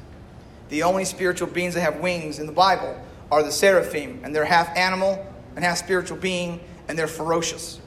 The 0.69 0.83
only 0.83 1.05
spiritual 1.05 1.47
beings 1.47 1.73
that 1.75 1.81
have 1.81 2.01
wings 2.01 2.37
in 2.37 2.47
the 2.47 2.53
Bible 2.53 3.01
are 3.31 3.41
the 3.41 3.51
seraphim, 3.51 4.21
and 4.23 4.35
they're 4.35 4.45
half 4.45 4.75
animal 4.75 5.25
and 5.55 5.63
half 5.63 5.77
spiritual 5.77 6.17
being, 6.17 6.59
and 6.89 6.99
they're 6.99 7.07
ferocious. 7.07 7.79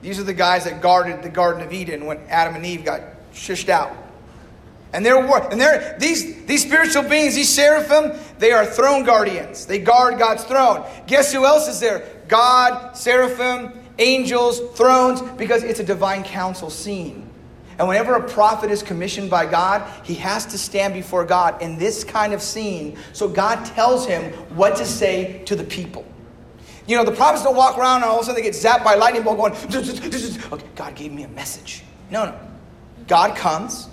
These 0.00 0.18
are 0.18 0.24
the 0.24 0.34
guys 0.34 0.64
that 0.64 0.80
guarded 0.80 1.22
the 1.22 1.28
Garden 1.28 1.62
of 1.62 1.72
Eden 1.72 2.06
when 2.06 2.18
Adam 2.28 2.54
and 2.54 2.64
Eve 2.64 2.84
got 2.84 3.02
shished 3.34 3.68
out. 3.68 4.01
And 4.92 5.04
they're 5.06 5.18
and 5.50 5.60
they're 5.60 5.96
these 5.98 6.44
these 6.44 6.62
spiritual 6.62 7.02
beings, 7.04 7.34
these 7.34 7.48
seraphim, 7.48 8.18
they 8.38 8.52
are 8.52 8.66
throne 8.66 9.04
guardians. 9.04 9.64
They 9.66 9.78
guard 9.78 10.18
God's 10.18 10.44
throne. 10.44 10.84
Guess 11.06 11.32
who 11.32 11.46
else 11.46 11.66
is 11.66 11.80
there? 11.80 12.06
God, 12.28 12.96
seraphim, 12.96 13.72
angels, 13.98 14.60
thrones, 14.76 15.22
because 15.22 15.62
it's 15.62 15.80
a 15.80 15.84
divine 15.84 16.24
council 16.24 16.70
scene. 16.70 17.28
And 17.78 17.88
whenever 17.88 18.14
a 18.14 18.28
prophet 18.28 18.70
is 18.70 18.82
commissioned 18.82 19.30
by 19.30 19.46
God, 19.46 19.88
he 20.04 20.14
has 20.16 20.44
to 20.46 20.58
stand 20.58 20.92
before 20.94 21.24
God 21.24 21.60
in 21.62 21.78
this 21.78 22.04
kind 22.04 22.32
of 22.32 22.42
scene. 22.42 22.98
So 23.12 23.28
God 23.28 23.64
tells 23.64 24.06
him 24.06 24.32
what 24.54 24.76
to 24.76 24.84
say 24.84 25.42
to 25.46 25.56
the 25.56 25.64
people. 25.64 26.04
You 26.86 26.96
know, 26.96 27.04
the 27.04 27.12
prophets 27.12 27.42
don't 27.42 27.56
walk 27.56 27.78
around 27.78 28.02
and 28.02 28.04
all 28.04 28.16
of 28.16 28.22
a 28.22 28.24
sudden 28.26 28.42
they 28.42 28.48
get 28.48 28.54
zapped 28.54 28.84
by 28.84 28.94
lightning 28.94 29.22
bolt 29.22 29.38
going, 29.38 29.52
okay, 30.52 30.66
God 30.74 30.94
gave 30.94 31.12
me 31.12 31.22
a 31.22 31.28
message. 31.28 31.82
No, 32.10 32.26
no. 32.26 32.38
God 33.06 33.36
comes, 33.36 33.88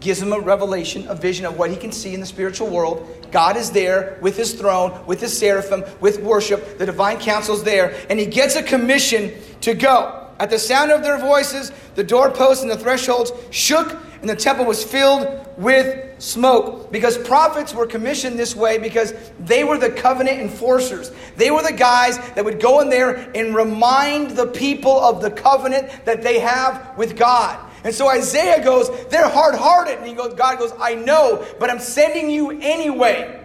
gives 0.00 0.20
him 0.20 0.32
a 0.32 0.40
revelation, 0.40 1.06
a 1.08 1.14
vision 1.14 1.44
of 1.44 1.58
what 1.58 1.70
he 1.70 1.76
can 1.76 1.92
see 1.92 2.14
in 2.14 2.20
the 2.20 2.26
spiritual 2.26 2.68
world. 2.68 3.28
God 3.30 3.56
is 3.56 3.70
there 3.70 4.18
with 4.20 4.36
his 4.36 4.54
throne, 4.54 5.06
with 5.06 5.20
his 5.20 5.36
seraphim, 5.36 5.84
with 6.00 6.20
worship. 6.20 6.78
The 6.78 6.86
divine 6.86 7.18
council 7.18 7.54
is 7.54 7.62
there, 7.62 7.94
and 8.08 8.18
he 8.18 8.26
gets 8.26 8.56
a 8.56 8.62
commission 8.62 9.32
to 9.60 9.74
go. 9.74 10.28
At 10.38 10.48
the 10.48 10.58
sound 10.58 10.90
of 10.90 11.02
their 11.02 11.18
voices, 11.18 11.70
the 11.94 12.02
doorposts 12.02 12.62
and 12.62 12.70
the 12.70 12.78
thresholds 12.78 13.30
shook, 13.50 13.94
and 14.20 14.28
the 14.28 14.34
temple 14.34 14.64
was 14.64 14.82
filled 14.82 15.46
with 15.58 16.20
smoke. 16.20 16.90
Because 16.90 17.18
prophets 17.18 17.74
were 17.74 17.86
commissioned 17.86 18.38
this 18.38 18.56
way 18.56 18.78
because 18.78 19.12
they 19.38 19.64
were 19.64 19.76
the 19.76 19.90
covenant 19.90 20.40
enforcers. 20.40 21.12
They 21.36 21.50
were 21.50 21.62
the 21.62 21.74
guys 21.74 22.18
that 22.34 22.44
would 22.44 22.60
go 22.60 22.80
in 22.80 22.88
there 22.88 23.30
and 23.34 23.54
remind 23.54 24.30
the 24.30 24.46
people 24.46 24.98
of 24.98 25.20
the 25.20 25.30
covenant 25.30 26.06
that 26.06 26.22
they 26.22 26.38
have 26.38 26.96
with 26.96 27.18
God. 27.18 27.69
And 27.82 27.94
so 27.94 28.08
Isaiah 28.08 28.62
goes, 28.62 28.90
they're 29.06 29.28
hard 29.28 29.54
hearted. 29.54 29.98
And 29.98 30.06
he 30.06 30.14
goes, 30.14 30.34
God 30.34 30.58
goes, 30.58 30.72
I 30.78 30.94
know, 30.94 31.46
but 31.58 31.70
I'm 31.70 31.80
sending 31.80 32.30
you 32.30 32.50
anyway. 32.50 33.40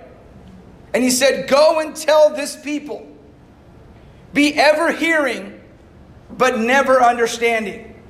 And 0.94 1.04
he 1.04 1.10
said, 1.10 1.50
Go 1.50 1.80
and 1.80 1.96
tell 1.96 2.34
this 2.34 2.56
people, 2.56 3.08
be 4.34 4.54
ever 4.54 4.92
hearing, 4.92 5.62
but 6.30 6.60
never 6.60 7.01
understanding. 7.01 8.01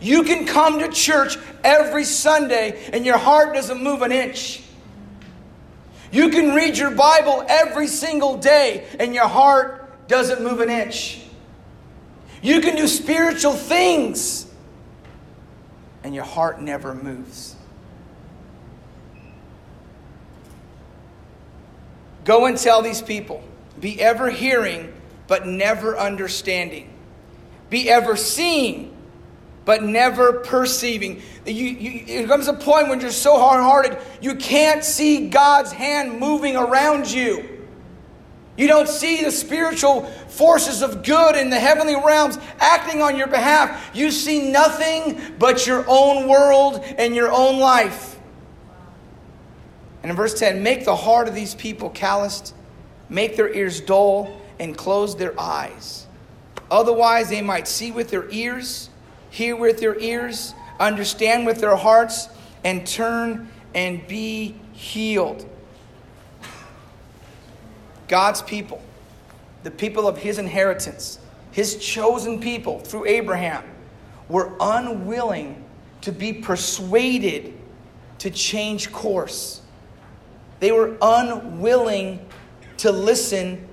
You 0.00 0.22
can 0.22 0.46
come 0.46 0.78
to 0.80 0.88
church 0.88 1.38
every 1.64 2.04
Sunday 2.04 2.88
and 2.92 3.06
your 3.06 3.16
heart 3.16 3.54
doesn't 3.54 3.82
move 3.82 4.02
an 4.02 4.12
inch. 4.12 4.62
You 6.12 6.28
can 6.28 6.54
read 6.54 6.76
your 6.76 6.90
Bible 6.90 7.44
every 7.48 7.86
single 7.86 8.36
day 8.36 8.86
and 8.98 9.14
your 9.14 9.28
heart 9.28 10.08
doesn't 10.08 10.42
move 10.42 10.60
an 10.60 10.70
inch. 10.70 11.22
You 12.42 12.60
can 12.60 12.76
do 12.76 12.86
spiritual 12.86 13.54
things 13.54 14.45
and 16.06 16.14
your 16.14 16.22
heart 16.22 16.62
never 16.62 16.94
moves. 16.94 17.56
Go 22.24 22.46
and 22.46 22.56
tell 22.56 22.80
these 22.80 23.02
people 23.02 23.42
be 23.80 24.00
ever 24.00 24.30
hearing, 24.30 24.94
but 25.26 25.48
never 25.48 25.98
understanding. 25.98 26.88
be 27.70 27.90
ever 27.90 28.14
seeing, 28.14 28.96
but 29.64 29.82
never 29.82 30.34
perceiving. 30.34 31.22
You, 31.44 31.52
you, 31.52 32.04
it 32.06 32.28
comes 32.28 32.46
a 32.46 32.54
point 32.54 32.88
when 32.88 33.00
you're 33.00 33.10
so 33.10 33.36
hard 33.36 33.60
hearted, 33.60 33.98
you 34.20 34.36
can't 34.36 34.84
see 34.84 35.28
God's 35.28 35.72
hand 35.72 36.20
moving 36.20 36.54
around 36.54 37.10
you. 37.10 37.55
You 38.56 38.68
don't 38.68 38.88
see 38.88 39.22
the 39.22 39.30
spiritual 39.30 40.04
forces 40.28 40.82
of 40.82 41.02
good 41.02 41.36
in 41.36 41.50
the 41.50 41.58
heavenly 41.58 41.94
realms 41.94 42.38
acting 42.58 43.02
on 43.02 43.16
your 43.16 43.26
behalf. 43.26 43.90
You 43.94 44.10
see 44.10 44.50
nothing 44.50 45.20
but 45.38 45.66
your 45.66 45.84
own 45.86 46.26
world 46.28 46.82
and 46.96 47.14
your 47.14 47.30
own 47.30 47.58
life. 47.58 48.18
And 50.02 50.10
in 50.10 50.16
verse 50.16 50.38
10, 50.38 50.62
make 50.62 50.84
the 50.84 50.96
heart 50.96 51.28
of 51.28 51.34
these 51.34 51.54
people 51.54 51.90
calloused, 51.90 52.54
make 53.08 53.36
their 53.36 53.52
ears 53.52 53.80
dull, 53.80 54.40
and 54.58 54.76
close 54.76 55.16
their 55.16 55.38
eyes. 55.38 56.06
Otherwise, 56.70 57.28
they 57.28 57.42
might 57.42 57.68
see 57.68 57.90
with 57.90 58.10
their 58.10 58.28
ears, 58.30 58.88
hear 59.30 59.54
with 59.54 59.80
their 59.80 59.98
ears, 59.98 60.54
understand 60.80 61.44
with 61.46 61.60
their 61.60 61.76
hearts, 61.76 62.28
and 62.64 62.86
turn 62.86 63.48
and 63.74 64.06
be 64.08 64.54
healed. 64.72 65.46
God's 68.08 68.42
people, 68.42 68.82
the 69.62 69.70
people 69.70 70.06
of 70.06 70.18
his 70.18 70.38
inheritance, 70.38 71.18
his 71.52 71.76
chosen 71.76 72.40
people 72.40 72.78
through 72.80 73.06
Abraham, 73.06 73.64
were 74.28 74.52
unwilling 74.60 75.64
to 76.02 76.12
be 76.12 76.32
persuaded 76.32 77.54
to 78.18 78.30
change 78.30 78.92
course. 78.92 79.60
They 80.60 80.72
were 80.72 80.96
unwilling 81.00 82.26
to 82.78 82.92
listen 82.92 83.68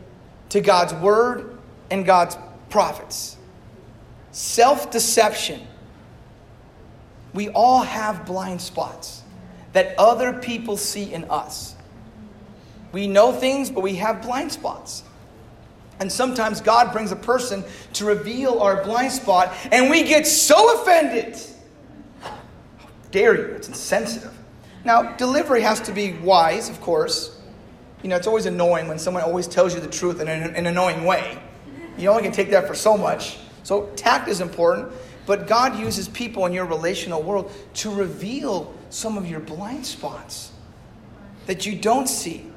to 0.50 0.62
God's 0.62 0.94
word 0.94 1.58
and 1.90 2.06
God's 2.06 2.38
prophets. 2.70 3.38
Self 4.32 4.92
deception. 4.92 5.62
We 7.34 7.50
all 7.50 7.82
have 7.82 8.26
blind 8.26 8.62
spots 8.62 9.24
that 9.74 9.96
other 9.98 10.34
people 10.34 10.78
see 10.78 11.12
in 11.12 11.26
us. 11.26 11.73
We 12.94 13.08
know 13.08 13.34
things, 13.34 13.70
but 13.70 13.82
we 13.82 13.96
have 13.96 14.22
blind 14.22 14.52
spots. 14.52 15.04
And 16.00 16.12
sometimes 16.12 16.62
God 16.62 16.94
brings 16.94 17.12
a 17.12 17.16
person 17.16 17.64
to 17.94 18.06
reveal 18.06 18.60
our 18.60 18.84
blind 18.84 19.12
spot, 19.12 19.54
and 19.72 19.90
we 19.90 20.04
get 20.04 20.26
so 20.26 20.82
offended. 20.82 21.38
How 22.22 22.38
dare 23.12 23.36
you? 23.36 23.56
It's 23.56 23.68
insensitive. 23.68 24.34
Now, 24.86 25.16
delivery 25.16 25.62
has 25.62 25.80
to 25.82 25.92
be 25.92 26.14
wise, 26.14 26.70
of 26.70 26.80
course. 26.82 27.40
You 28.02 28.10
know, 28.10 28.16
it's 28.16 28.28
always 28.28 28.46
annoying 28.46 28.88
when 28.88 29.00
someone 29.00 29.24
always 29.24 29.48
tells 29.48 29.74
you 29.74 29.80
the 29.80 29.88
truth 29.88 30.20
in 30.20 30.28
an, 30.28 30.56
an 30.56 30.66
annoying 30.66 31.04
way. 31.06 31.40
You 31.98 32.10
only 32.10 32.24
can 32.24 32.32
take 32.32 32.52
that 32.52 32.68
for 32.68 32.76
so 32.76 32.98
much. 32.98 33.38
So, 33.64 33.88
tact 33.96 34.28
is 34.28 34.42
important, 34.42 34.92
but 35.26 35.48
God 35.48 35.80
uses 35.80 36.10
people 36.10 36.46
in 36.46 36.54
your 36.54 36.66
relational 36.66 37.24
world 37.24 37.52
to 37.76 37.92
reveal 37.92 38.74
some 38.90 39.18
of 39.18 39.28
your 39.28 39.40
blind 39.40 39.86
spots 39.86 40.52
that 41.46 41.66
you 41.66 41.76
don't 41.76 42.08
see. 42.08 42.53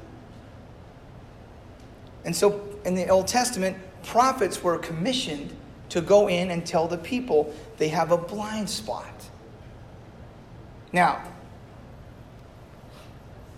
And 2.27 2.35
so 2.35 2.61
in 2.83 2.93
the 2.93 3.07
Old 3.07 3.25
Testament, 3.25 3.77
prophets 4.03 4.61
were 4.61 4.77
commissioned 4.77 5.55
to 5.87 6.01
go 6.01 6.27
in 6.27 6.51
and 6.51 6.65
tell 6.65 6.85
the 6.85 6.97
people 6.97 7.55
they 7.77 7.87
have 7.87 8.11
a 8.11 8.17
blind 8.17 8.69
spot. 8.69 9.29
Now, 10.91 11.23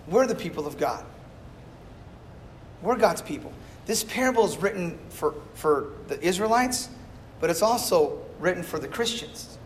we're 0.08 0.28
the 0.28 0.36
people 0.36 0.68
of 0.68 0.78
God. 0.78 1.04
We're 2.84 2.96
God's 2.96 3.24
people. 3.24 3.52
This 3.88 4.04
parable 4.04 4.46
is 4.46 4.56
written 4.58 5.00
for, 5.10 5.34
for 5.56 5.94
the 6.08 6.22
Israelites, 6.24 6.90
but 7.40 7.50
it's 7.50 7.64
also 7.64 8.22
written 8.40 8.62
for 8.62 8.78
the 8.78 8.88
Christians. 8.88 9.58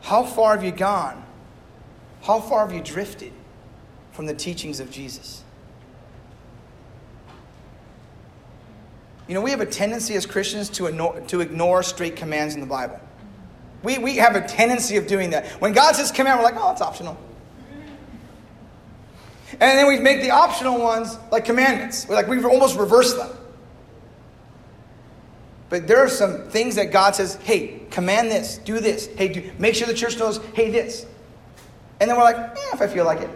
How 0.00 0.24
far 0.24 0.56
have 0.56 0.64
you 0.64 0.72
gone? 0.72 1.24
How 2.22 2.40
far 2.40 2.66
have 2.66 2.74
you 2.74 2.82
drifted 2.82 3.32
from 4.10 4.26
the 4.26 4.34
teachings 4.34 4.80
of 4.80 4.90
Jesus? 4.90 5.44
You 9.28 9.34
know, 9.34 9.42
we 9.42 9.50
have 9.50 9.60
a 9.60 9.66
tendency 9.66 10.14
as 10.14 10.24
Christians 10.24 10.70
to 10.70 10.86
ignore, 10.86 11.20
to 11.20 11.40
ignore 11.42 11.82
straight 11.82 12.16
commands 12.16 12.54
in 12.54 12.60
the 12.60 12.66
Bible. 12.66 12.98
We, 13.82 13.98
we 13.98 14.16
have 14.16 14.34
a 14.34 14.40
tendency 14.40 14.96
of 14.96 15.06
doing 15.06 15.30
that. 15.30 15.46
When 15.60 15.74
God 15.74 15.94
says 15.94 16.10
command, 16.10 16.38
we're 16.38 16.44
like, 16.44 16.56
oh, 16.56 16.72
it's 16.72 16.80
optional. 16.80 17.16
And 19.52 19.60
then 19.60 19.86
we 19.86 20.00
make 20.00 20.22
the 20.22 20.30
optional 20.30 20.78
ones 20.78 21.18
like 21.30 21.44
commandments. 21.44 22.06
We're 22.08 22.14
like, 22.14 22.26
we've 22.26 22.44
almost 22.44 22.78
reversed 22.78 23.16
them. 23.16 23.30
But 25.68 25.86
there 25.86 25.98
are 25.98 26.08
some 26.08 26.48
things 26.48 26.76
that 26.76 26.90
God 26.90 27.14
says, 27.14 27.34
hey, 27.36 27.82
command 27.90 28.30
this, 28.30 28.58
do 28.58 28.80
this. 28.80 29.08
Hey, 29.08 29.28
do, 29.28 29.50
make 29.58 29.74
sure 29.74 29.86
the 29.86 29.94
church 29.94 30.18
knows, 30.18 30.38
hey, 30.54 30.70
this. 30.70 31.04
And 32.00 32.08
then 32.08 32.16
we're 32.16 32.24
like, 32.24 32.36
eh, 32.36 32.70
if 32.72 32.80
I 32.80 32.86
feel 32.86 33.04
like 33.04 33.20
it. 33.20 33.30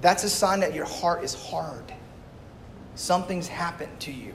That's 0.00 0.24
a 0.24 0.30
sign 0.30 0.60
that 0.60 0.74
your 0.74 0.86
heart 0.86 1.22
is 1.22 1.34
hard 1.34 1.92
something's 2.98 3.48
happened 3.48 4.00
to 4.00 4.12
you. 4.12 4.34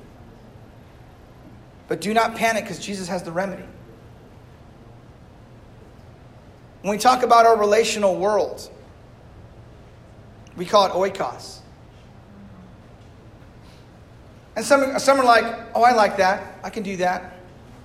But 1.87 2.01
do 2.01 2.13
not 2.13 2.35
panic 2.35 2.63
because 2.63 2.79
Jesus 2.79 3.07
has 3.09 3.23
the 3.23 3.31
remedy. 3.31 3.65
When 6.81 6.91
we 6.91 6.97
talk 6.97 7.23
about 7.23 7.45
our 7.45 7.57
relational 7.57 8.15
world, 8.15 8.69
we 10.55 10.65
call 10.65 10.85
it 10.85 10.91
oikos. 10.91 11.59
And 14.55 14.65
some, 14.65 14.97
some 14.99 15.19
are 15.19 15.25
like, 15.25 15.45
oh, 15.75 15.83
I 15.83 15.93
like 15.93 16.17
that. 16.17 16.59
I 16.63 16.69
can 16.69 16.83
do 16.83 16.97
that. 16.97 17.33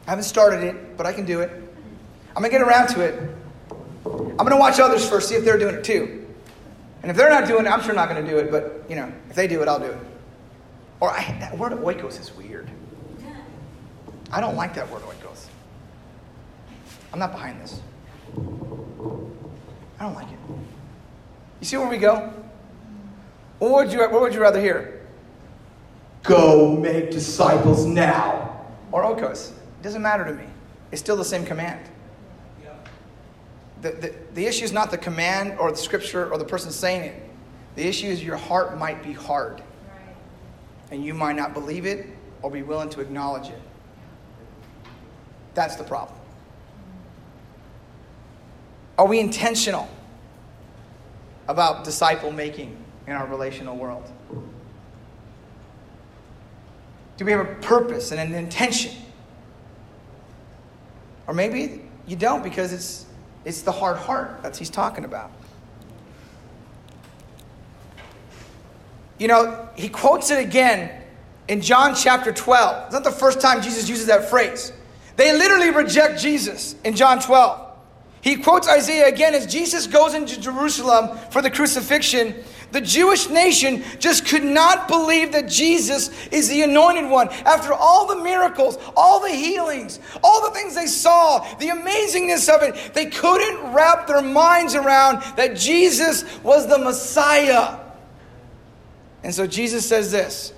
I 0.06 0.10
haven't 0.10 0.24
started 0.24 0.62
it, 0.62 0.96
but 0.96 1.06
I 1.06 1.12
can 1.12 1.24
do 1.24 1.40
it. 1.40 1.50
I'm 2.30 2.42
going 2.42 2.50
to 2.50 2.58
get 2.58 2.62
around 2.62 2.88
to 2.88 3.00
it. 3.00 3.36
I'm 4.04 4.36
going 4.36 4.50
to 4.50 4.56
watch 4.56 4.78
others 4.78 5.08
first, 5.08 5.28
see 5.28 5.34
if 5.34 5.44
they're 5.44 5.58
doing 5.58 5.74
it 5.74 5.84
too. 5.84 6.26
And 7.02 7.10
if 7.10 7.16
they're 7.16 7.30
not 7.30 7.48
doing 7.48 7.66
it, 7.66 7.68
I'm 7.68 7.82
sure 7.82 7.94
not 7.94 8.08
going 8.08 8.24
to 8.24 8.30
do 8.30 8.38
it, 8.38 8.50
but, 8.50 8.84
you 8.88 8.96
know, 8.96 9.12
if 9.28 9.34
they 9.34 9.46
do 9.48 9.62
it, 9.62 9.68
I'll 9.68 9.78
do 9.78 9.86
it. 9.86 9.98
Or 11.00 11.10
I, 11.10 11.36
that 11.40 11.56
word 11.56 11.72
oikos 11.72 12.20
is 12.20 12.34
weird. 12.36 12.68
I 14.30 14.40
don't 14.40 14.56
like 14.56 14.74
that 14.74 14.90
word 14.90 15.02
oikos. 15.02 15.46
I'm 17.12 17.18
not 17.18 17.32
behind 17.32 17.60
this. 17.60 17.80
I 18.36 20.04
don't 20.04 20.14
like 20.14 20.28
it. 20.28 20.38
You 21.60 21.66
see 21.66 21.76
where 21.76 21.88
we 21.88 21.98
go? 21.98 22.32
What 23.58 23.70
would 23.72 23.92
you, 23.92 24.00
what 24.00 24.20
would 24.20 24.34
you 24.34 24.40
rather 24.40 24.60
hear? 24.60 25.06
Go 26.22 26.76
make 26.76 27.10
disciples 27.10 27.86
now. 27.86 28.66
Or 28.92 29.02
oikos. 29.02 29.50
It 29.50 29.82
doesn't 29.82 30.02
matter 30.02 30.24
to 30.24 30.32
me. 30.32 30.44
It's 30.90 31.00
still 31.00 31.16
the 31.16 31.24
same 31.24 31.44
command. 31.44 31.88
The, 33.80 33.92
the, 33.92 34.14
the 34.34 34.46
issue 34.46 34.64
is 34.64 34.72
not 34.72 34.90
the 34.90 34.98
command 34.98 35.56
or 35.60 35.70
the 35.70 35.76
scripture 35.76 36.30
or 36.32 36.36
the 36.36 36.44
person 36.44 36.72
saying 36.72 37.02
it. 37.02 37.22
The 37.76 37.86
issue 37.86 38.08
is 38.08 38.24
your 38.24 38.36
heart 38.36 38.76
might 38.76 39.04
be 39.04 39.12
hard 39.12 39.62
and 40.90 41.04
you 41.04 41.14
might 41.14 41.36
not 41.36 41.54
believe 41.54 41.86
it 41.86 42.06
or 42.42 42.50
be 42.50 42.62
willing 42.62 42.88
to 42.90 43.00
acknowledge 43.00 43.48
it. 43.48 43.60
That's 45.54 45.76
the 45.76 45.84
problem. 45.84 46.18
Are 48.96 49.06
we 49.06 49.20
intentional 49.20 49.88
about 51.46 51.84
disciple 51.84 52.30
making 52.30 52.76
in 53.06 53.12
our 53.12 53.26
relational 53.26 53.76
world? 53.76 54.10
Do 57.16 57.24
we 57.24 57.32
have 57.32 57.40
a 57.40 57.54
purpose 57.56 58.12
and 58.12 58.20
an 58.20 58.34
intention? 58.34 58.94
Or 61.26 61.34
maybe 61.34 61.82
you 62.06 62.16
don't 62.16 62.42
because 62.42 62.72
it's, 62.72 63.06
it's 63.44 63.62
the 63.62 63.72
hard 63.72 63.98
heart 63.98 64.42
that 64.42 64.56
he's 64.56 64.70
talking 64.70 65.04
about. 65.04 65.30
You 69.18 69.28
know, 69.28 69.68
he 69.74 69.88
quotes 69.88 70.30
it 70.30 70.38
again 70.38 70.90
in 71.48 71.60
John 71.60 71.94
chapter 71.94 72.32
12. 72.32 72.86
It's 72.86 72.94
not 72.94 73.04
the 73.04 73.10
first 73.10 73.40
time 73.40 73.62
Jesus 73.62 73.88
uses 73.88 74.06
that 74.06 74.30
phrase. 74.30 74.72
They 75.16 75.36
literally 75.36 75.70
reject 75.70 76.20
Jesus 76.20 76.76
in 76.84 76.94
John 76.94 77.20
12. 77.20 77.66
He 78.20 78.36
quotes 78.36 78.68
Isaiah 78.68 79.08
again 79.08 79.34
as 79.34 79.46
Jesus 79.46 79.86
goes 79.86 80.14
into 80.14 80.40
Jerusalem 80.40 81.16
for 81.30 81.40
the 81.40 81.50
crucifixion. 81.50 82.34
The 82.70 82.80
Jewish 82.80 83.28
nation 83.28 83.82
just 83.98 84.26
could 84.26 84.44
not 84.44 84.88
believe 84.88 85.32
that 85.32 85.48
Jesus 85.48 86.10
is 86.28 86.48
the 86.48 86.62
anointed 86.62 87.08
one. 87.08 87.28
After 87.30 87.72
all 87.72 88.06
the 88.06 88.22
miracles, 88.22 88.76
all 88.96 89.20
the 89.20 89.30
healings, 89.30 90.00
all 90.22 90.44
the 90.46 90.54
things 90.54 90.74
they 90.74 90.86
saw, 90.86 91.38
the 91.56 91.68
amazingness 91.68 92.54
of 92.54 92.62
it, 92.62 92.92
they 92.92 93.06
couldn't 93.06 93.72
wrap 93.72 94.06
their 94.06 94.22
minds 94.22 94.74
around 94.74 95.22
that 95.36 95.56
Jesus 95.56 96.24
was 96.42 96.68
the 96.68 96.78
Messiah. 96.78 97.78
And 99.22 99.34
so 99.34 99.46
Jesus 99.46 99.86
says 99.86 100.12
this 100.12 100.52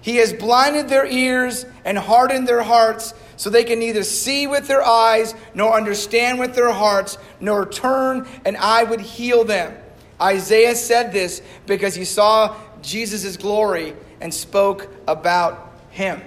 He 0.00 0.16
has 0.16 0.32
blinded 0.32 0.88
their 0.88 1.06
ears 1.06 1.66
and 1.84 1.98
hardened 1.98 2.46
their 2.46 2.62
hearts 2.62 3.14
so 3.36 3.50
they 3.50 3.64
can 3.64 3.78
neither 3.78 4.02
see 4.02 4.46
with 4.46 4.66
their 4.66 4.82
eyes 4.82 5.34
nor 5.54 5.74
understand 5.74 6.38
with 6.38 6.54
their 6.54 6.72
hearts 6.72 7.18
nor 7.40 7.66
turn 7.66 8.26
and 8.44 8.56
I 8.56 8.82
would 8.82 9.00
heal 9.00 9.44
them. 9.44 9.76
Isaiah 10.20 10.74
said 10.74 11.12
this 11.12 11.42
because 11.66 11.94
he 11.94 12.04
saw 12.04 12.56
Jesus' 12.80 13.36
glory 13.36 13.94
and 14.20 14.32
spoke 14.32 14.88
about 15.06 15.74
him. 15.90 16.22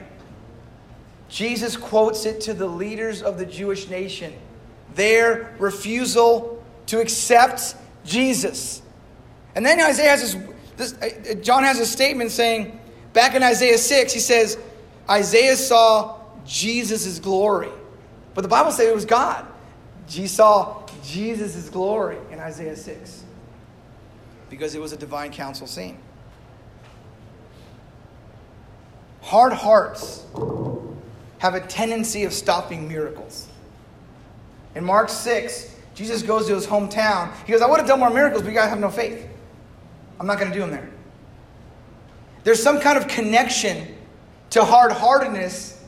Jesus 1.30 1.78
quotes 1.78 2.26
it 2.26 2.42
to 2.42 2.54
the 2.54 2.68
leaders 2.68 3.22
of 3.22 3.38
the 3.38 3.46
Jewish 3.46 3.90
nation. 3.90 4.34
Their 4.96 5.56
refusal 5.60 6.64
to 6.88 7.00
accept 7.00 7.76
Jesus. 8.04 8.82
And 9.56 9.66
then 9.66 9.80
Isaiah 9.80 10.10
has 10.10 10.34
this, 10.34 10.50
this 10.80 10.94
uh, 10.94 11.34
John 11.42 11.64
has 11.64 11.78
a 11.80 11.86
statement 11.86 12.32
saying, 12.32 12.80
back 13.12 13.36
in 13.36 13.44
Isaiah 13.44 13.78
6, 13.78 14.14
he 14.14 14.20
says, 14.20 14.58
Isaiah 15.10 15.58
saw 15.58 16.22
Jesus' 16.46 17.20
glory. 17.20 17.70
But 18.34 18.42
the 18.42 18.48
Bible 18.48 18.72
says 18.72 18.88
it 18.88 18.96
was 18.96 19.06
God. 19.06 19.46
He 20.08 20.26
saw 20.26 20.88
Jesus' 21.04 21.70
glory 21.70 22.18
in 22.32 22.40
Isaiah 22.40 22.78
6 22.78 23.26
because 24.50 24.74
it 24.74 24.82
was 24.82 24.94
a 24.94 24.98
divine 24.98 25.32
council 25.32 25.68
scene. 25.68 26.00
Hard 29.22 29.54
hearts 29.54 30.26
have 31.40 31.56
a 31.56 31.60
tendency 31.60 32.24
of 32.24 32.32
stopping 32.32 32.88
miracles. 32.88 33.48
In 34.76 34.86
Mark 34.86 35.10
6, 35.10 35.76
Jesus 35.94 36.22
goes 36.22 36.48
to 36.48 36.56
his 36.56 36.66
hometown. 36.66 37.34
He 37.46 37.52
goes, 37.52 37.62
I 37.62 37.70
would 37.70 37.80
have 37.80 37.88
done 37.88 38.00
more 38.00 38.10
miracles, 38.10 38.44
but 38.44 38.50
you 38.50 38.56
guys 38.56 38.70
have 38.70 38.80
no 38.80 38.90
faith. 38.90 39.29
I'm 40.20 40.28
not 40.28 40.40
going 40.40 40.52
to 40.52 40.54
do 40.54 40.62
them 40.62 40.72
there. 40.72 40.90
There's 42.44 42.62
some 42.62 42.80
kind 42.80 42.98
of 42.98 43.08
connection 43.08 43.96
to 44.52 44.64
hard 44.66 44.92
heartedness 44.92 45.84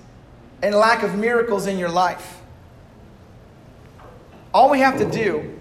and 0.62 0.76
lack 0.76 1.04
of 1.04 1.16
miracles 1.16 1.68
in 1.68 1.78
your 1.78 1.90
life. 1.90 2.42
All 4.54 4.70
we 4.70 4.80
have 4.80 4.98
to 4.98 5.10
do 5.10 5.58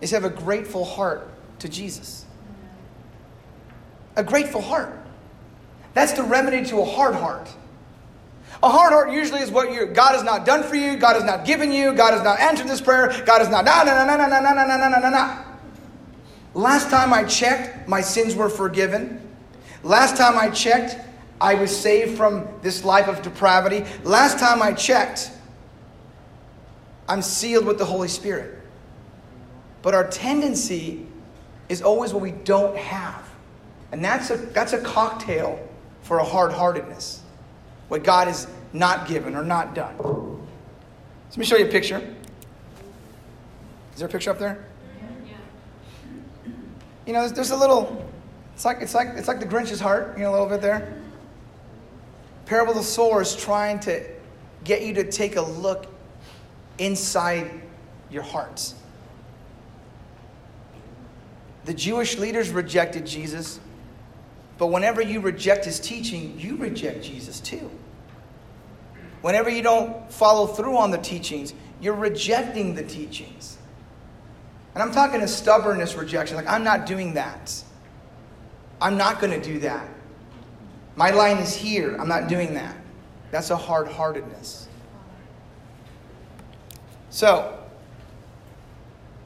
is 0.00 0.10
have 0.10 0.24
a 0.24 0.30
grateful 0.30 0.84
heart 0.84 1.28
to 1.60 1.68
Jesus. 1.68 2.24
A 4.16 4.24
grateful 4.24 4.60
heart. 4.60 4.94
That's 5.94 6.12
the 6.12 6.22
remedy 6.22 6.64
to 6.66 6.80
a 6.80 6.84
hard 6.84 7.14
heart. 7.14 7.48
A 8.62 8.68
hard 8.68 8.92
heart 8.92 9.12
usually 9.12 9.40
is 9.40 9.50
what 9.50 9.72
you 9.72 9.86
God 9.86 10.14
has 10.14 10.24
not 10.24 10.44
done 10.44 10.64
for 10.64 10.74
you, 10.74 10.96
God 10.96 11.14
has 11.14 11.24
not 11.24 11.44
given 11.44 11.72
you, 11.72 11.94
God 11.94 12.12
has 12.12 12.22
not 12.22 12.40
answered 12.40 12.66
this 12.66 12.80
prayer, 12.80 13.08
God 13.24 13.38
has 13.38 13.48
not. 13.48 13.64
Last 16.58 16.90
time 16.90 17.12
I 17.12 17.22
checked, 17.22 17.86
my 17.86 18.00
sins 18.00 18.34
were 18.34 18.48
forgiven. 18.48 19.20
Last 19.84 20.16
time 20.16 20.36
I 20.36 20.50
checked, 20.50 20.98
I 21.40 21.54
was 21.54 21.70
saved 21.70 22.16
from 22.16 22.48
this 22.62 22.82
life 22.84 23.06
of 23.06 23.22
depravity. 23.22 23.84
Last 24.02 24.40
time 24.40 24.60
I 24.60 24.72
checked, 24.72 25.30
I'm 27.08 27.22
sealed 27.22 27.64
with 27.64 27.78
the 27.78 27.84
Holy 27.84 28.08
Spirit. 28.08 28.58
But 29.82 29.94
our 29.94 30.10
tendency 30.10 31.06
is 31.68 31.80
always 31.80 32.12
what 32.12 32.22
we 32.22 32.32
don't 32.32 32.76
have. 32.76 33.24
And 33.92 34.04
that's 34.04 34.30
a, 34.30 34.36
that's 34.36 34.72
a 34.72 34.80
cocktail 34.80 35.64
for 36.02 36.18
a 36.18 36.24
hard 36.24 36.50
heartedness. 36.50 37.22
What 37.86 38.02
God 38.02 38.26
has 38.26 38.48
not 38.72 39.06
given 39.06 39.36
or 39.36 39.44
not 39.44 39.76
done. 39.76 39.96
So 39.96 40.40
let 41.30 41.38
me 41.38 41.44
show 41.44 41.56
you 41.56 41.66
a 41.66 41.70
picture. 41.70 41.98
Is 43.92 44.00
there 44.00 44.08
a 44.08 44.10
picture 44.10 44.32
up 44.32 44.40
there? 44.40 44.66
You 47.08 47.14
know, 47.14 47.20
there's, 47.20 47.32
there's 47.32 47.50
a 47.52 47.56
little, 47.56 48.06
it's 48.54 48.66
like, 48.66 48.82
it's, 48.82 48.94
like, 48.94 49.08
it's 49.16 49.28
like 49.28 49.40
the 49.40 49.46
Grinch's 49.46 49.80
heart, 49.80 50.18
you 50.18 50.24
know, 50.24 50.30
a 50.30 50.32
little 50.32 50.46
bit 50.46 50.60
there. 50.60 50.92
Parable 52.44 52.72
of 52.72 52.76
the 52.76 52.84
sower 52.84 53.22
is 53.22 53.34
trying 53.34 53.80
to 53.80 54.06
get 54.62 54.82
you 54.82 54.92
to 54.92 55.10
take 55.10 55.36
a 55.36 55.40
look 55.40 55.86
inside 56.76 57.50
your 58.10 58.22
hearts. 58.22 58.74
The 61.64 61.72
Jewish 61.72 62.18
leaders 62.18 62.50
rejected 62.50 63.06
Jesus, 63.06 63.58
but 64.58 64.66
whenever 64.66 65.00
you 65.00 65.20
reject 65.20 65.64
his 65.64 65.80
teaching, 65.80 66.38
you 66.38 66.56
reject 66.56 67.02
Jesus 67.02 67.40
too. 67.40 67.70
Whenever 69.22 69.48
you 69.48 69.62
don't 69.62 70.12
follow 70.12 70.46
through 70.46 70.76
on 70.76 70.90
the 70.90 70.98
teachings, 70.98 71.54
you're 71.80 71.94
rejecting 71.94 72.74
the 72.74 72.82
teachings. 72.82 73.57
And 74.74 74.82
I'm 74.82 74.92
talking 74.92 75.20
a 75.22 75.28
stubbornness 75.28 75.94
rejection. 75.94 76.36
Like, 76.36 76.46
I'm 76.48 76.64
not 76.64 76.86
doing 76.86 77.14
that. 77.14 77.62
I'm 78.80 78.96
not 78.96 79.20
going 79.20 79.38
to 79.38 79.44
do 79.44 79.58
that. 79.60 79.88
My 80.96 81.10
line 81.10 81.38
is 81.38 81.54
here. 81.54 81.96
I'm 81.96 82.08
not 82.08 82.28
doing 82.28 82.54
that. 82.54 82.76
That's 83.30 83.50
a 83.50 83.56
hard 83.56 83.88
heartedness. 83.88 84.68
So, 87.10 87.58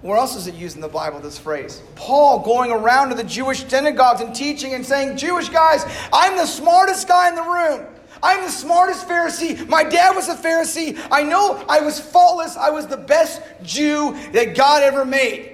where 0.03 0.17
else 0.17 0.35
is 0.35 0.47
it 0.49 0.55
used 0.55 0.75
in 0.75 0.83
the 0.83 0.89
Bible, 0.89 1.21
this 1.21 1.39
phrase? 1.39 1.81
Paul 1.95 2.41
going 2.41 2.73
around 2.73 3.11
to 3.11 3.15
the 3.15 3.25
Jewish 3.25 3.65
synagogues 3.67 4.21
and 4.21 4.35
teaching 4.35 4.75
and 4.75 4.85
saying, 4.85 5.17
Jewish 5.17 5.49
guys, 5.49 5.85
I'm 6.13 6.37
the 6.37 6.47
smartest 6.47 7.07
guy 7.07 7.29
in 7.29 7.37
the 7.37 7.43
room. 7.43 7.87
I'm 8.23 8.43
the 8.45 8.51
smartest 8.51 9.09
Pharisee. 9.09 9.67
My 9.69 9.83
dad 9.83 10.15
was 10.15 10.29
a 10.29 10.37
Pharisee. 10.37 11.01
I 11.11 11.23
know 11.23 11.65
I 11.69 11.81
was 11.81 11.99
faultless. 11.99 12.57
I 12.57 12.71
was 12.71 12.87
the 12.87 12.97
best 12.97 13.43
Jew 13.63 14.17
that 14.33 14.55
God 14.55 14.83
ever 14.83 15.05
made. 15.05 15.49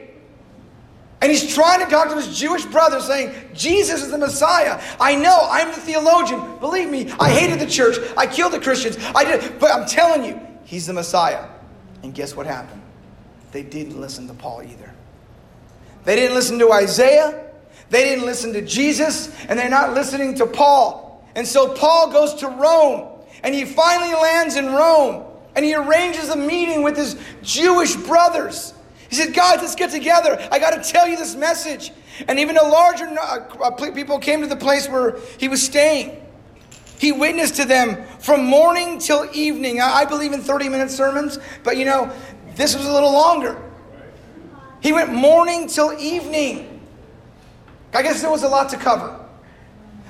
And 1.20 1.32
he's 1.32 1.52
trying 1.52 1.80
to 1.80 1.86
talk 1.86 2.08
to 2.10 2.14
his 2.14 2.38
Jewish 2.38 2.64
brother 2.66 3.00
saying, 3.00 3.34
Jesus 3.52 4.02
is 4.02 4.10
the 4.10 4.18
Messiah. 4.18 4.80
I 5.00 5.16
know, 5.16 5.48
I'm 5.50 5.68
the 5.68 5.80
theologian. 5.80 6.58
Believe 6.58 6.88
me, 6.90 7.10
I 7.18 7.30
hated 7.30 7.58
the 7.58 7.66
church. 7.66 7.96
I 8.16 8.26
killed 8.26 8.52
the 8.52 8.60
Christians. 8.60 8.98
I 9.16 9.24
did, 9.24 9.58
but 9.58 9.72
I'm 9.72 9.86
telling 9.86 10.24
you, 10.24 10.40
he's 10.64 10.86
the 10.86 10.92
Messiah. 10.92 11.48
And 12.04 12.14
guess 12.14 12.36
what 12.36 12.46
happened? 12.46 12.82
They 13.50 13.62
didn't 13.62 14.00
listen 14.00 14.28
to 14.28 14.34
Paul 14.34 14.62
either. 14.62 14.92
They 16.04 16.14
didn't 16.14 16.34
listen 16.34 16.58
to 16.60 16.70
Isaiah. 16.70 17.46
They 17.90 18.04
didn't 18.04 18.24
listen 18.24 18.52
to 18.52 18.62
Jesus. 18.62 19.34
And 19.46 19.58
they're 19.58 19.68
not 19.68 19.94
listening 19.94 20.36
to 20.36 20.46
Paul. 20.46 21.07
And 21.38 21.46
so 21.46 21.72
Paul 21.72 22.10
goes 22.10 22.34
to 22.34 22.48
Rome. 22.48 23.06
And 23.44 23.54
he 23.54 23.64
finally 23.64 24.12
lands 24.12 24.56
in 24.56 24.72
Rome. 24.72 25.22
And 25.54 25.64
he 25.64 25.72
arranges 25.72 26.30
a 26.30 26.36
meeting 26.36 26.82
with 26.82 26.96
his 26.96 27.16
Jewish 27.42 27.94
brothers. 27.94 28.74
He 29.08 29.14
said, 29.14 29.34
Guys, 29.34 29.60
let's 29.60 29.76
get 29.76 29.92
together. 29.92 30.36
I 30.50 30.58
got 30.58 30.82
to 30.82 30.92
tell 30.92 31.06
you 31.06 31.16
this 31.16 31.36
message. 31.36 31.92
And 32.26 32.40
even 32.40 32.56
a 32.56 32.64
larger 32.64 33.06
uh, 33.20 33.70
people 33.70 34.18
came 34.18 34.40
to 34.40 34.48
the 34.48 34.56
place 34.56 34.88
where 34.88 35.20
he 35.38 35.46
was 35.46 35.64
staying. 35.64 36.20
He 36.98 37.12
witnessed 37.12 37.54
to 37.54 37.64
them 37.64 38.04
from 38.18 38.44
morning 38.44 38.98
till 38.98 39.30
evening. 39.32 39.80
I 39.80 40.06
believe 40.06 40.32
in 40.32 40.40
30 40.40 40.68
minute 40.68 40.90
sermons, 40.90 41.38
but 41.62 41.76
you 41.76 41.84
know, 41.84 42.12
this 42.56 42.76
was 42.76 42.84
a 42.84 42.92
little 42.92 43.12
longer. 43.12 43.62
He 44.82 44.92
went 44.92 45.12
morning 45.12 45.68
till 45.68 45.92
evening. 46.00 46.80
I 47.94 48.02
guess 48.02 48.22
there 48.22 48.30
was 48.32 48.42
a 48.42 48.48
lot 48.48 48.70
to 48.70 48.76
cover. 48.76 49.27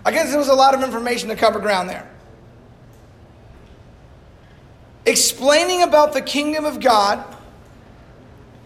I 0.09 0.11
guess 0.11 0.31
there 0.31 0.39
was 0.39 0.49
a 0.49 0.55
lot 0.55 0.75
of 0.75 0.83
information 0.83 1.29
to 1.29 1.37
cover 1.37 1.59
ground 1.59 1.91
there. 1.91 2.09
Explaining 5.05 5.83
about 5.83 6.15
the 6.15 6.23
kingdom 6.23 6.65
of 6.65 6.81
God, 6.81 7.23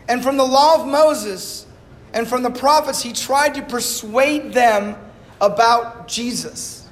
and 0.07 0.23
from 0.23 0.37
the 0.37 0.45
law 0.45 0.81
of 0.81 0.87
Moses 0.87 1.67
and 2.15 2.29
from 2.29 2.45
the 2.45 2.51
prophets, 2.51 3.03
he 3.03 3.13
tried 3.13 3.55
to 3.55 3.63
persuade 3.63 4.53
them 4.53 4.95
about 5.41 6.07
Jesus. 6.07 6.89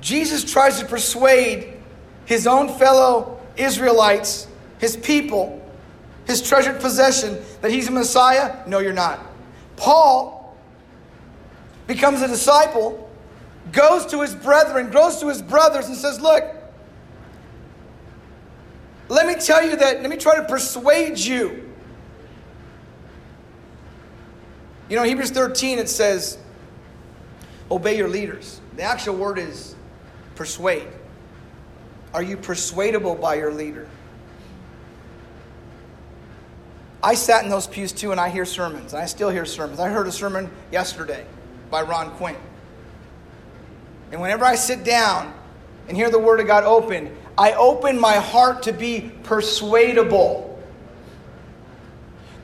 Jesus 0.00 0.50
tries 0.50 0.80
to 0.80 0.86
persuade 0.86 1.74
his 2.24 2.46
own 2.46 2.70
fellow 2.78 3.38
Israelites, 3.58 4.46
his 4.78 4.96
people, 4.96 5.62
his 6.26 6.40
treasured 6.40 6.80
possession, 6.80 7.38
that 7.60 7.70
he's 7.70 7.88
a 7.88 7.90
Messiah. 7.90 8.66
No, 8.66 8.78
you're 8.78 8.94
not. 8.94 9.20
Paul 9.76 10.43
becomes 11.86 12.22
a 12.22 12.28
disciple, 12.28 13.10
goes 13.72 14.06
to 14.06 14.20
his 14.20 14.34
brethren, 14.34 14.90
goes 14.90 15.20
to 15.20 15.28
his 15.28 15.42
brothers, 15.42 15.86
and 15.86 15.96
says, 15.96 16.20
Look, 16.20 16.44
let 19.08 19.26
me 19.26 19.34
tell 19.34 19.64
you 19.64 19.76
that, 19.76 20.00
let 20.00 20.10
me 20.10 20.16
try 20.16 20.36
to 20.36 20.44
persuade 20.44 21.18
you. 21.18 21.70
You 24.88 24.96
know, 24.96 25.02
Hebrews 25.02 25.30
13, 25.30 25.78
it 25.78 25.88
says, 25.88 26.38
Obey 27.70 27.96
your 27.96 28.08
leaders. 28.08 28.60
The 28.76 28.82
actual 28.82 29.16
word 29.16 29.38
is 29.38 29.74
Persuade. 30.34 30.88
Are 32.12 32.22
you 32.22 32.36
persuadable 32.36 33.14
by 33.14 33.36
your 33.36 33.52
leader? 33.52 33.88
I 37.02 37.14
sat 37.14 37.44
in 37.44 37.50
those 37.50 37.66
pews 37.66 37.92
too 37.92 38.12
and 38.12 38.20
I 38.20 38.30
hear 38.30 38.44
sermons, 38.44 38.94
I 38.94 39.06
still 39.06 39.30
hear 39.30 39.44
sermons. 39.44 39.78
I 39.78 39.90
heard 39.90 40.06
a 40.06 40.12
sermon 40.12 40.50
yesterday 40.72 41.24
by 41.74 41.82
Ron 41.82 42.12
Quinn. 42.12 42.36
And 44.12 44.20
whenever 44.20 44.44
I 44.44 44.54
sit 44.54 44.84
down 44.84 45.34
and 45.88 45.96
hear 45.96 46.08
the 46.08 46.20
Word 46.20 46.38
of 46.38 46.46
God 46.46 46.62
open, 46.62 47.12
I 47.36 47.54
open 47.54 47.98
my 47.98 48.14
heart 48.14 48.62
to 48.62 48.72
be 48.72 49.10
persuadable. 49.24 50.62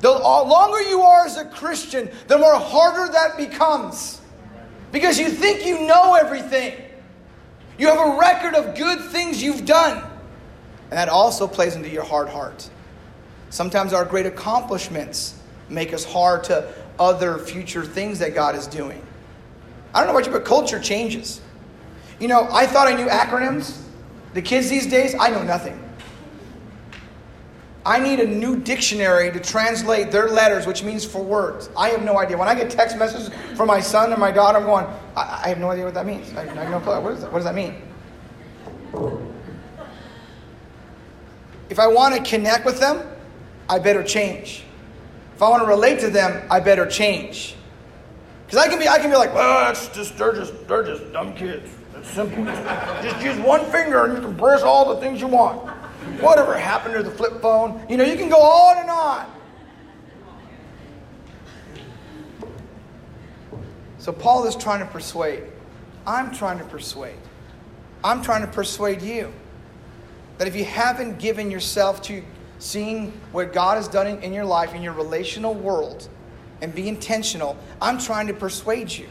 The 0.01 0.11
longer 0.11 0.81
you 0.83 1.03
are 1.03 1.27
as 1.27 1.37
a 1.37 1.45
Christian, 1.45 2.11
the 2.27 2.39
more 2.39 2.57
harder 2.57 3.13
that 3.13 3.37
becomes. 3.37 4.21
Because 4.91 5.17
you 5.17 5.29
think 5.29 5.65
you 5.65 5.87
know 5.87 6.15
everything. 6.17 6.75
You 7.79 7.87
have 7.87 8.01
a 8.01 8.19
record 8.19 8.57
of 8.57 8.75
good 8.75 8.99
things 9.13 9.41
you've 9.41 9.65
done. 9.65 9.99
And 10.91 10.99
that 10.99 11.09
also 11.09 11.47
plays 11.47 11.77
into 11.77 11.89
your 11.89 12.03
hard 12.03 12.29
heart. 12.29 12.69
Sometimes 13.51 13.93
our 13.93 14.05
great 14.05 14.27
accomplishments 14.27 15.41
make 15.69 15.95
us 15.95 16.05
hard 16.05 16.43
to 16.45 16.75
other 16.99 17.39
future 17.39 17.85
things 17.85 18.19
that 18.19 18.35
God 18.35 18.57
is 18.57 18.67
doing. 18.67 19.07
I 19.95 20.01
don't 20.01 20.09
know 20.09 20.19
about 20.19 20.27
you, 20.27 20.33
but 20.33 20.45
culture 20.45 20.81
changes. 20.81 21.41
You 22.19 22.29
know, 22.29 22.49
I 22.51 22.67
thought 22.67 22.87
I 22.87 22.95
knew 22.95 23.07
acronyms. 23.07 23.81
The 24.35 24.43
kids 24.43 24.69
these 24.69 24.87
days, 24.87 25.15
I 25.19 25.31
know 25.31 25.43
nothing. 25.43 25.91
I 27.85 27.99
need 27.99 28.21
a 28.21 28.27
new 28.27 28.57
dictionary 28.57 29.33
to 29.33 29.41
translate 29.41 30.13
their 30.13 30.29
letters, 30.29 30.67
which 30.67 30.85
means 30.85 31.05
for 31.05 31.23
words. 31.23 31.71
I 31.77 31.89
have 31.89 32.03
no 32.03 32.19
idea. 32.19 32.37
When 32.37 32.47
I 32.47 32.55
get 32.55 32.71
text 32.71 32.99
messages 32.99 33.31
from 33.57 33.69
my 33.69 33.81
son 33.81 34.13
and 34.13 34.21
my 34.21 34.31
daughter, 34.31 34.59
I'm 34.59 34.65
going, 34.65 34.87
I, 35.17 35.43
I 35.45 35.49
have 35.49 35.59
no 35.59 35.71
idea 35.71 35.87
what 35.87 35.95
that 35.95 36.05
means. 36.05 36.33
I, 36.35 36.43
I 36.43 36.65
have 36.65 36.71
no 36.71 36.81
clue. 36.81 37.01
What, 37.01 37.15
is 37.15 37.23
that? 37.23 37.33
what 37.33 37.39
does 37.39 37.47
that 37.47 37.55
mean? 37.55 37.75
If 41.71 41.79
I 41.79 41.87
want 41.87 42.15
to 42.15 42.23
connect 42.23 42.67
with 42.67 42.81
them, 42.81 43.03
I 43.69 43.79
better 43.79 44.03
change. 44.03 44.65
If 45.35 45.43
I 45.43 45.49
want 45.49 45.63
to 45.63 45.69
relate 45.69 46.01
to 46.01 46.11
them, 46.11 46.47
I 46.51 46.61
better 46.61 46.85
change. 46.85 47.55
Because 48.51 48.67
I 48.67 48.69
can 48.69 48.81
be, 48.81 48.89
I 48.89 48.99
can 48.99 49.11
be 49.11 49.17
like, 49.17 49.33
well, 49.33 49.65
that's 49.65 49.87
just 49.91 50.19
they're 50.19 50.33
just 50.33 50.67
they're 50.67 50.83
just 50.83 51.13
dumb 51.13 51.35
kids. 51.35 51.71
It's 51.95 52.11
simple. 52.11 52.45
Just 52.45 53.23
use 53.23 53.39
one 53.39 53.65
finger 53.71 54.07
and 54.07 54.17
you 54.17 54.21
can 54.21 54.37
press 54.37 54.63
all 54.63 54.93
the 54.93 55.01
things 55.01 55.21
you 55.21 55.29
want. 55.29 55.69
Whatever 56.21 56.59
happened 56.59 56.95
to 56.95 57.05
the 57.05 57.13
flip 57.13 57.41
phone? 57.41 57.81
You 57.89 57.97
know, 57.97 58.03
you 58.03 58.17
can 58.17 58.29
go 58.29 58.43
on 58.43 58.79
and 58.79 58.91
on. 58.91 59.27
So 63.99 64.11
Paul 64.11 64.45
is 64.49 64.57
trying 64.57 64.81
to 64.81 64.87
persuade. 64.87 65.45
I'm 66.05 66.35
trying 66.35 66.59
to 66.59 66.65
persuade. 66.65 67.21
I'm 68.03 68.21
trying 68.21 68.41
to 68.41 68.49
persuade 68.49 69.01
you 69.01 69.33
that 70.39 70.49
if 70.49 70.57
you 70.57 70.65
haven't 70.65 71.21
given 71.21 71.53
yourself 71.53 72.03
to 72.03 72.25
seeing 72.59 73.13
what 73.31 73.53
God 73.53 73.77
has 73.77 73.87
done 73.87 74.09
in, 74.09 74.33
your 74.33 74.45
life, 74.45 74.75
in 74.75 74.83
your 74.83 74.95
relational 74.95 75.55
world, 75.55 76.09
and 76.61 76.75
be 76.75 76.89
intentional, 76.89 77.57
I'm 77.81 77.99
trying 77.99 78.27
to 78.27 78.35
persuade 78.35 78.91
you. 78.93 79.09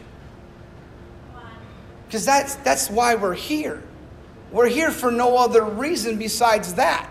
Because 2.05 2.25
that's, 2.25 2.55
that's 2.55 2.89
why 2.89 3.15
we're 3.15 3.35
here. 3.35 3.83
We're 4.51 4.67
here 4.67 4.91
for 4.91 5.11
no 5.11 5.37
other 5.37 5.63
reason 5.63 6.17
besides 6.17 6.73
that. 6.75 7.09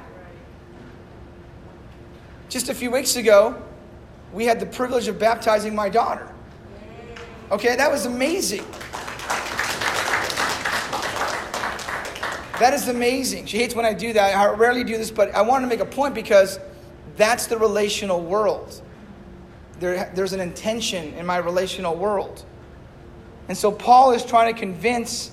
Just 2.49 2.69
a 2.69 2.75
few 2.75 2.91
weeks 2.91 3.17
ago, 3.17 3.63
we 4.33 4.45
had 4.45 4.59
the 4.59 4.67
privilege 4.67 5.07
of 5.09 5.19
baptizing 5.19 5.75
my 5.75 5.89
daughter. 5.89 6.29
Okay, 7.51 7.77
that 7.77 7.91
was 7.91 8.07
amazing. 8.07 8.65
That 12.59 12.75
is 12.75 12.89
amazing. 12.89 13.47
She 13.47 13.59
hates 13.59 13.75
when 13.75 13.87
I 13.87 13.95
do 13.95 14.13
that. 14.13 14.37
I 14.37 14.53
rarely 14.53 14.83
do 14.83 14.97
this, 14.97 15.13
but 15.13 15.33
I 15.33 15.43
want 15.43 15.63
to 15.63 15.69
make 15.69 15.81
a 15.81 15.87
point 15.87 16.15
because 16.15 16.59
that's 17.17 17.47
the 17.47 17.57
relational 17.57 18.21
world. 18.21 18.83
There, 19.81 20.11
there's 20.15 20.33
an 20.33 20.41
intention 20.41 21.15
in 21.15 21.27
my 21.27 21.37
relational 21.37 21.95
world. 21.95 22.45
And 23.49 23.57
so 23.57 23.73
Paul 23.73 24.13
is 24.13 24.25
trying 24.25 24.53
to 24.53 24.59
convince 24.59 25.31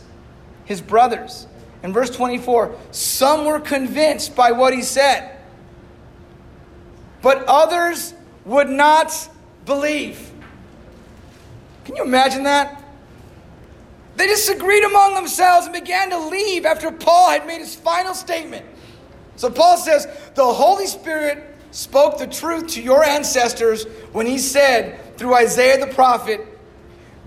his 0.66 0.82
brothers. 0.82 1.48
In 1.84 1.94
verse 1.94 2.10
24, 2.10 2.76
some 2.92 3.46
were 3.46 3.60
convinced 3.60 4.36
by 4.36 4.52
what 4.52 4.74
he 4.74 4.82
said, 4.82 5.38
but 7.22 7.44
others 7.48 8.14
would 8.46 8.70
not 8.70 9.12
believe. 9.66 10.32
Can 11.84 11.96
you 11.96 12.04
imagine 12.04 12.44
that? 12.44 12.84
They 14.16 14.28
disagreed 14.28 14.84
among 14.84 15.14
themselves 15.14 15.68
and 15.68 15.74
began 15.74 16.10
to 16.10 16.18
leave 16.18 16.66
after 16.66 16.92
Paul 16.92 17.32
had 17.32 17.46
made 17.46 17.60
his 17.60 17.76
final 17.76 18.14
statement. 18.14 18.66
So 19.36 19.50
Paul 19.50 19.78
says, 19.78 20.08
The 20.36 20.46
Holy 20.46 20.88
Spirit 20.88 21.55
spoke 21.76 22.18
the 22.18 22.28
truth 22.28 22.68
to 22.68 22.82
your 22.82 23.04
ancestors 23.04 23.84
when 24.14 24.26
he 24.26 24.38
said 24.38 25.18
through 25.18 25.36
Isaiah 25.36 25.86
the 25.86 25.94
prophet, 25.94 26.40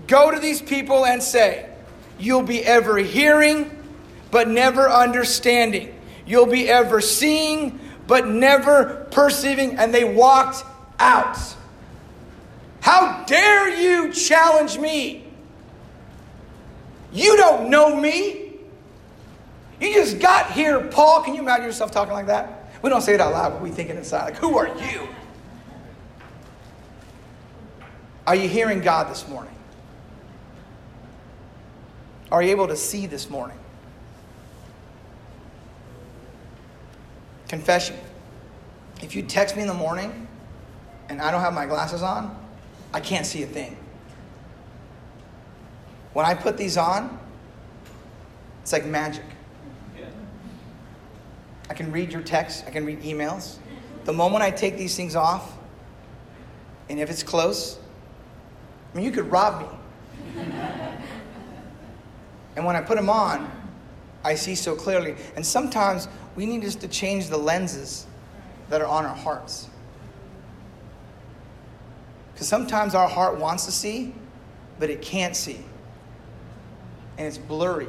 Go 0.07 0.31
to 0.31 0.39
these 0.39 0.59
people 0.59 1.05
and 1.05 1.21
say, 1.21 1.69
You'll 2.17 2.43
be 2.43 2.65
ever 2.65 2.97
hearing, 2.97 3.69
but 4.31 4.47
never 4.47 4.89
understanding. 4.89 5.95
You'll 6.25 6.47
be 6.47 6.67
ever 6.67 6.99
seeing, 6.99 7.79
but 8.07 8.27
never 8.27 9.07
perceiving. 9.11 9.77
And 9.77 9.93
they 9.93 10.03
walked 10.03 10.65
out. 10.97 11.37
How 12.81 13.23
dare 13.25 13.79
you 13.79 14.11
challenge 14.11 14.79
me? 14.79 15.27
You 17.13 17.37
don't 17.37 17.69
know 17.69 17.95
me. 17.95 18.53
You 19.79 19.93
just 19.93 20.19
got 20.19 20.51
here, 20.51 20.81
Paul. 20.81 21.21
Can 21.21 21.35
you 21.35 21.41
imagine 21.41 21.65
yourself 21.65 21.91
talking 21.91 22.13
like 22.13 22.27
that? 22.27 22.58
We 22.81 22.89
don't 22.89 23.01
say 23.01 23.13
it 23.13 23.21
out 23.21 23.33
loud, 23.33 23.53
but 23.53 23.61
we 23.61 23.71
think 23.71 23.89
it 23.89 23.97
inside. 23.97 24.25
Like, 24.25 24.37
who 24.37 24.57
are 24.57 24.67
you? 24.67 25.07
Are 28.25 28.35
you 28.35 28.47
hearing 28.47 28.81
God 28.81 29.09
this 29.09 29.27
morning? 29.27 29.55
Are 32.31 32.43
you 32.43 32.51
able 32.51 32.67
to 32.67 32.75
see 32.75 33.07
this 33.07 33.29
morning? 33.29 33.57
Confession. 37.47 37.97
If 39.01 39.15
you 39.15 39.23
text 39.23 39.55
me 39.55 39.63
in 39.63 39.67
the 39.67 39.73
morning 39.73 40.27
and 41.09 41.21
I 41.21 41.31
don't 41.31 41.41
have 41.41 41.53
my 41.53 41.65
glasses 41.65 42.03
on, 42.03 42.37
I 42.93 42.99
can't 42.99 43.25
see 43.25 43.43
a 43.43 43.47
thing. 43.47 43.75
When 46.13 46.25
I 46.25 46.35
put 46.35 46.57
these 46.57 46.77
on, 46.77 47.19
it's 48.61 48.71
like 48.71 48.85
magic. 48.85 49.25
I 51.69 51.73
can 51.73 51.91
read 51.91 52.11
your 52.11 52.21
texts, 52.21 52.63
I 52.67 52.71
can 52.71 52.85
read 52.85 53.01
emails. 53.01 53.57
The 54.05 54.13
moment 54.13 54.43
I 54.43 54.51
take 54.51 54.77
these 54.77 54.95
things 54.95 55.15
off, 55.15 55.57
and 56.89 56.99
if 56.99 57.09
it's 57.09 57.23
close, 57.23 57.79
I 58.91 58.97
mean, 58.97 59.05
you 59.05 59.11
could 59.11 59.29
rob 59.31 59.61
me. 59.61 60.43
and 62.55 62.65
when 62.65 62.75
I 62.75 62.81
put 62.81 62.97
them 62.97 63.09
on, 63.09 63.51
I 64.23 64.35
see 64.35 64.55
so 64.55 64.75
clearly. 64.75 65.15
And 65.35 65.45
sometimes 65.45 66.07
we 66.35 66.45
need 66.45 66.63
just 66.63 66.81
to 66.81 66.87
change 66.87 67.29
the 67.29 67.37
lenses 67.37 68.07
that 68.69 68.81
are 68.81 68.87
on 68.87 69.05
our 69.05 69.15
hearts. 69.15 69.69
Because 72.33 72.47
sometimes 72.47 72.95
our 72.95 73.07
heart 73.07 73.37
wants 73.37 73.65
to 73.65 73.71
see, 73.71 74.15
but 74.79 74.89
it 74.89 75.01
can't 75.01 75.35
see 75.35 75.63
and 77.19 77.27
it's 77.27 77.37
blurry 77.37 77.87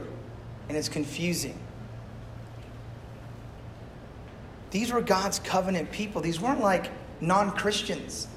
and 0.69 0.77
it's 0.77 0.89
confusing. 0.89 1.59
These 4.71 4.93
were 4.93 5.01
God's 5.01 5.39
covenant 5.41 5.91
people. 5.91 6.21
These 6.21 6.41
weren't 6.41 6.61
like 6.61 6.91
non 7.21 7.51
Christians. 7.53 8.29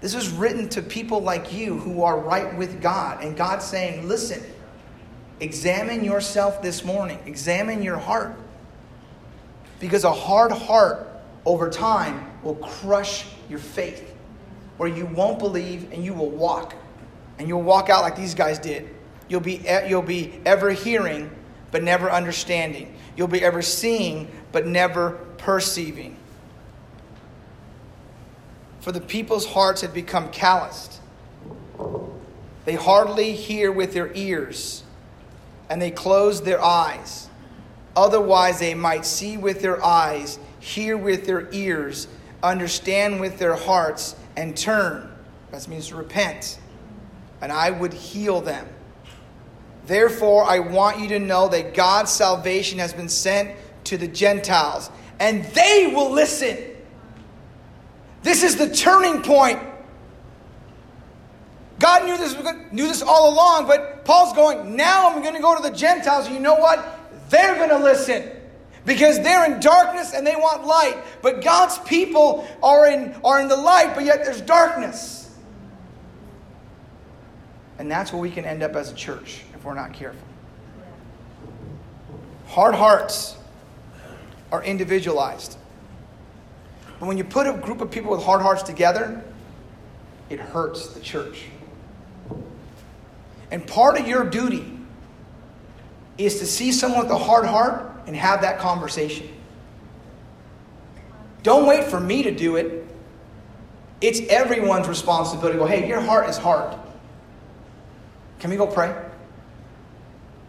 This 0.00 0.14
was 0.14 0.28
written 0.28 0.68
to 0.70 0.82
people 0.82 1.20
like 1.20 1.52
you 1.52 1.78
who 1.78 2.02
are 2.02 2.18
right 2.18 2.56
with 2.56 2.82
God. 2.82 3.24
And 3.24 3.36
God's 3.36 3.64
saying, 3.64 4.06
listen, 4.06 4.42
examine 5.40 6.04
yourself 6.04 6.62
this 6.62 6.84
morning, 6.84 7.18
examine 7.26 7.82
your 7.82 7.96
heart. 7.96 8.36
Because 9.80 10.04
a 10.04 10.12
hard 10.12 10.52
heart 10.52 11.08
over 11.44 11.70
time 11.70 12.30
will 12.42 12.56
crush 12.56 13.26
your 13.48 13.58
faith, 13.58 14.14
where 14.76 14.88
you 14.88 15.06
won't 15.06 15.38
believe 15.38 15.92
and 15.92 16.04
you 16.04 16.12
will 16.12 16.30
walk. 16.30 16.74
And 17.38 17.48
you'll 17.48 17.62
walk 17.62 17.90
out 17.90 18.02
like 18.02 18.16
these 18.16 18.34
guys 18.34 18.58
did. 18.58 18.88
You'll 19.28 19.40
be, 19.40 19.64
you'll 19.88 20.02
be 20.02 20.40
ever 20.44 20.70
hearing, 20.70 21.30
but 21.70 21.82
never 21.82 22.10
understanding. 22.10 22.96
You'll 23.16 23.28
be 23.28 23.42
ever 23.42 23.62
seeing, 23.62 24.30
but 24.52 24.66
never 24.66 25.12
perceiving. 25.38 26.16
For 28.80 28.92
the 28.92 29.00
people's 29.00 29.46
hearts 29.46 29.80
had 29.80 29.92
become 29.92 30.30
calloused. 30.30 31.00
They 32.66 32.74
hardly 32.74 33.32
hear 33.32 33.72
with 33.72 33.94
their 33.94 34.12
ears, 34.14 34.84
and 35.70 35.80
they 35.80 35.90
close 35.90 36.42
their 36.42 36.62
eyes. 36.62 37.28
Otherwise, 37.96 38.60
they 38.60 38.74
might 38.74 39.06
see 39.06 39.36
with 39.36 39.62
their 39.62 39.82
eyes, 39.84 40.38
hear 40.60 40.96
with 40.96 41.26
their 41.26 41.48
ears, 41.52 42.08
understand 42.42 43.20
with 43.20 43.38
their 43.38 43.54
hearts, 43.54 44.14
and 44.36 44.56
turn. 44.56 45.10
That 45.50 45.66
means 45.66 45.92
repent. 45.92 46.58
And 47.40 47.50
I 47.50 47.70
would 47.70 47.94
heal 47.94 48.40
them. 48.40 48.68
Therefore, 49.86 50.44
I 50.44 50.58
want 50.58 50.98
you 51.00 51.08
to 51.10 51.18
know 51.18 51.48
that 51.48 51.74
God's 51.74 52.10
salvation 52.10 52.78
has 52.78 52.92
been 52.92 53.08
sent 53.08 53.56
to 53.84 53.96
the 53.96 54.08
Gentiles, 54.08 54.90
and 55.20 55.44
they 55.46 55.92
will 55.94 56.10
listen. 56.10 56.58
This 58.22 58.42
is 58.42 58.56
the 58.56 58.68
turning 58.74 59.22
point. 59.22 59.60
God 61.78 62.04
knew 62.06 62.16
this, 62.16 62.34
knew 62.72 62.88
this 62.88 63.02
all 63.02 63.32
along, 63.32 63.68
but 63.68 64.04
Paul's 64.04 64.32
going, 64.32 64.76
now 64.76 65.10
I'm 65.10 65.22
going 65.22 65.34
to 65.34 65.40
go 65.40 65.54
to 65.54 65.62
the 65.62 65.76
Gentiles, 65.76 66.28
you 66.28 66.40
know 66.40 66.56
what? 66.56 66.84
They're 67.28 67.54
going 67.54 67.68
to 67.68 67.78
listen 67.78 68.30
because 68.86 69.20
they're 69.20 69.52
in 69.52 69.60
darkness 69.60 70.14
and 70.14 70.26
they 70.26 70.36
want 70.36 70.66
light. 70.66 70.96
But 71.22 71.42
God's 71.42 71.78
people 71.80 72.48
are 72.62 72.88
in, 72.88 73.14
are 73.24 73.40
in 73.40 73.48
the 73.48 73.56
light, 73.56 73.94
but 73.94 74.04
yet 74.04 74.24
there's 74.24 74.40
darkness. 74.40 75.30
And 77.78 77.90
that's 77.90 78.12
where 78.12 78.22
we 78.22 78.30
can 78.30 78.44
end 78.44 78.62
up 78.62 78.74
as 78.74 78.90
a 78.90 78.94
church 78.94 79.42
we're 79.66 79.74
not 79.74 79.92
careful. 79.92 80.22
Hard 82.46 82.76
hearts 82.76 83.36
are 84.52 84.62
individualized. 84.62 85.58
But 87.00 87.06
when 87.06 87.18
you 87.18 87.24
put 87.24 87.48
a 87.48 87.52
group 87.52 87.80
of 87.80 87.90
people 87.90 88.12
with 88.12 88.22
hard 88.22 88.40
hearts 88.40 88.62
together, 88.62 89.22
it 90.30 90.38
hurts 90.38 90.94
the 90.94 91.00
church. 91.00 91.46
And 93.50 93.66
part 93.66 93.98
of 93.98 94.06
your 94.06 94.24
duty 94.24 94.78
is 96.16 96.38
to 96.38 96.46
see 96.46 96.70
someone 96.70 97.02
with 97.02 97.10
a 97.10 97.18
hard 97.18 97.44
heart 97.44 97.90
and 98.06 98.14
have 98.14 98.42
that 98.42 98.58
conversation. 98.58 99.28
Don't 101.42 101.66
wait 101.66 101.84
for 101.84 101.98
me 101.98 102.22
to 102.22 102.30
do 102.30 102.54
it. 102.54 102.86
It's 104.00 104.20
everyone's 104.28 104.86
responsibility 104.86 105.54
to 105.54 105.58
go, 105.58 105.66
hey, 105.66 105.88
your 105.88 106.00
heart 106.00 106.28
is 106.28 106.36
hard. 106.36 106.78
Can 108.38 108.50
we 108.50 108.56
go 108.56 108.66
pray? 108.66 109.05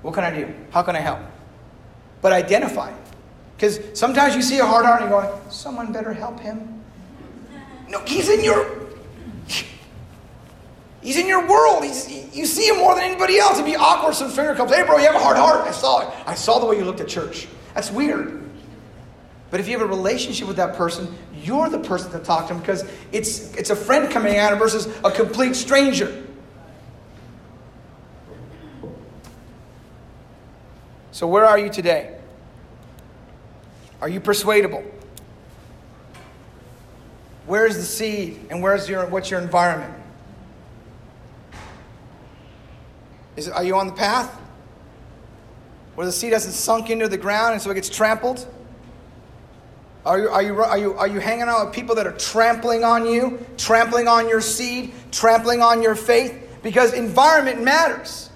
What 0.01 0.13
can 0.13 0.23
I 0.23 0.31
do? 0.31 0.53
How 0.71 0.83
can 0.83 0.95
I 0.95 0.99
help? 0.99 1.19
But 2.21 2.33
identify. 2.33 2.93
Because 3.55 3.79
sometimes 3.93 4.35
you 4.35 4.41
see 4.41 4.59
a 4.59 4.65
hard 4.65 4.85
heart 4.85 5.01
and 5.01 5.09
you're 5.09 5.21
going, 5.21 5.51
someone 5.51 5.91
better 5.91 6.13
help 6.13 6.39
him. 6.39 6.83
No, 7.89 7.99
he's 8.05 8.29
in 8.29 8.43
your 8.43 8.87
He's 11.07 11.17
in 11.17 11.27
your 11.27 11.47
world. 11.47 11.85
He's, 11.85 12.35
you 12.35 12.45
see 12.45 12.67
him 12.67 12.79
more 12.79 12.93
than 12.93 13.05
anybody 13.05 13.39
else. 13.39 13.53
It'd 13.53 13.65
be 13.65 13.77
awkward. 13.77 14.13
Some 14.13 14.29
finger 14.29 14.53
comes, 14.55 14.73
hey, 14.73 14.83
bro, 14.83 14.97
you 14.97 15.05
have 15.05 15.15
a 15.15 15.19
hard 15.19 15.37
heart. 15.37 15.65
I 15.65 15.71
saw 15.71 16.01
it. 16.01 16.13
I 16.27 16.35
saw 16.35 16.59
the 16.59 16.65
way 16.65 16.77
you 16.77 16.83
looked 16.83 16.99
at 16.99 17.07
church. 17.07 17.47
That's 17.73 17.89
weird. 17.89 18.43
But 19.49 19.61
if 19.61 19.69
you 19.69 19.79
have 19.79 19.87
a 19.87 19.89
relationship 19.89 20.49
with 20.49 20.57
that 20.57 20.75
person, 20.75 21.15
you're 21.41 21.69
the 21.69 21.79
person 21.79 22.11
to 22.11 22.19
talk 22.19 22.47
to 22.47 22.55
him 22.55 22.59
because 22.59 22.83
it's, 23.13 23.53
it's 23.55 23.69
a 23.69 23.75
friend 23.75 24.11
coming 24.11 24.35
at 24.35 24.53
versus 24.59 24.87
a 25.05 25.09
complete 25.09 25.55
stranger. 25.55 26.26
So, 31.11 31.27
where 31.27 31.45
are 31.45 31.57
you 31.57 31.69
today? 31.69 32.17
Are 34.01 34.09
you 34.09 34.19
persuadable? 34.19 34.83
Where's 37.47 37.75
the 37.77 37.83
seed 37.83 38.39
and 38.49 38.61
where's 38.61 38.89
your, 38.89 39.07
what's 39.07 39.31
your 39.31 39.39
environment? 39.39 39.93
Is 43.37 43.47
are 43.47 43.63
you 43.63 43.75
on 43.75 43.87
the 43.87 43.93
path 43.93 44.33
where 45.95 46.05
the 46.05 46.11
seed 46.11 46.33
hasn't 46.33 46.53
sunk 46.53 46.89
into 46.89 47.07
the 47.07 47.17
ground 47.17 47.53
and 47.53 47.61
so 47.61 47.71
it 47.71 47.75
gets 47.75 47.89
trampled? 47.89 48.45
Are 50.05 50.19
you, 50.19 50.29
are, 50.29 50.41
you, 50.41 50.61
are, 50.61 50.77
you, 50.77 50.93
are 50.93 51.07
you 51.07 51.19
hanging 51.19 51.43
out 51.43 51.65
with 51.65 51.75
people 51.75 51.95
that 51.95 52.07
are 52.07 52.17
trampling 52.17 52.83
on 52.83 53.05
you, 53.05 53.45
trampling 53.57 54.07
on 54.07 54.29
your 54.29 54.39
seed, 54.39 54.93
trampling 55.11 55.61
on 55.61 55.81
your 55.81 55.95
faith? 55.95 56.59
Because 56.63 56.93
environment 56.93 57.63
matters. 57.63 58.26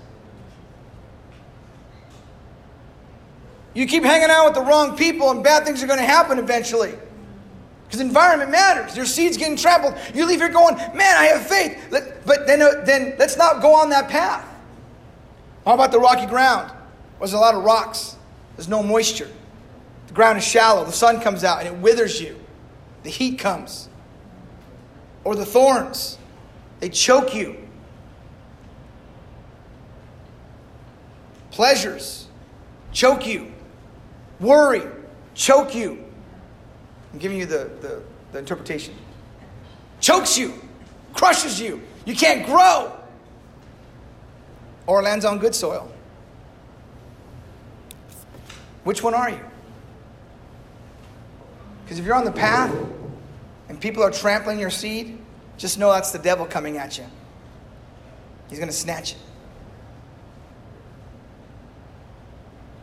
You 3.74 3.88
keep 3.88 4.04
hanging 4.04 4.30
out 4.30 4.46
with 4.46 4.56
the 4.56 4.62
wrong 4.62 4.98
people, 4.98 5.32
and 5.32 5.44
bad 5.44 5.66
things 5.66 5.82
are 5.82 5.88
going 5.88 6.00
to 6.00 6.06
happen 6.06 6.40
eventually. 6.40 6.94
Because 7.86 8.02
environment 8.02 8.52
matters. 8.52 8.96
Your 8.96 9.06
seed's 9.06 9.38
getting 9.38 9.58
trampled. 9.58 9.96
You 10.14 10.26
leave 10.26 10.40
here 10.40 10.50
going, 10.50 10.78
man, 10.78 11.18
I 11.18 11.26
have 11.26 11.46
faith. 11.46 11.78
But 11.90 12.48
then, 12.48 12.62
uh, 12.62 12.84
then 12.86 13.16
let's 13.20 13.38
not 13.38 13.62
go 13.62 13.74
on 13.76 13.90
that 13.90 14.10
path. 14.10 14.48
How 15.66 15.74
about 15.74 15.92
the 15.92 16.00
rocky 16.00 16.26
ground? 16.26 16.72
There's 17.20 17.34
a 17.34 17.38
lot 17.38 17.54
of 17.54 17.64
rocks. 17.64 18.16
There's 18.56 18.70
no 18.70 18.82
moisture. 18.82 19.30
The 20.08 20.14
ground 20.14 20.38
is 20.38 20.44
shallow. 20.44 20.86
The 20.86 20.92
sun 20.92 21.22
comes 21.22 21.44
out 21.44 21.60
and 21.60 21.68
it 21.68 21.82
withers 21.82 22.20
you. 22.22 22.40
The 23.04 23.10
heat 23.10 23.40
comes. 23.40 23.90
Or 25.24 25.36
the 25.36 25.46
thorns, 25.46 26.18
they 26.80 26.90
choke 26.90 27.36
you. 27.36 27.58
Pleasures 31.52 32.28
choke 32.92 33.28
you. 33.28 33.51
Worry 34.42 34.84
choke 35.36 35.74
you. 35.74 36.04
I'm 37.14 37.20
giving 37.20 37.38
you 37.38 37.46
the, 37.46 37.72
the, 37.80 38.04
the 38.32 38.40
interpretation. 38.40 38.94
Chokes 40.00 40.38
you, 40.38 40.54
crushes 41.14 41.62
you. 41.62 41.82
You 42.06 42.16
can't 42.16 42.46
grow 42.46 42.98
or 44.88 45.04
lands 45.04 45.26
on 45.26 45.38
good 45.38 45.54
soil? 45.54 45.92
Which 48.84 49.04
one 49.04 49.14
are 49.14 49.30
you? 49.30 49.40
Because 51.84 52.00
if 52.00 52.06
you're 52.06 52.16
on 52.16 52.26
the 52.26 52.32
path 52.32 52.74
and 53.70 53.80
people 53.80 54.02
are 54.02 54.12
trampling 54.12 54.60
your 54.60 54.72
seed, 54.72 55.20
just 55.58 55.78
know 55.78 55.92
that's 55.92 56.12
the 56.12 56.20
devil 56.20 56.46
coming 56.46 56.78
at 56.78 56.98
you. 56.98 57.06
He's 58.50 58.58
going 58.58 58.70
to 58.70 58.76
snatch 58.76 59.12
it. 59.12 59.18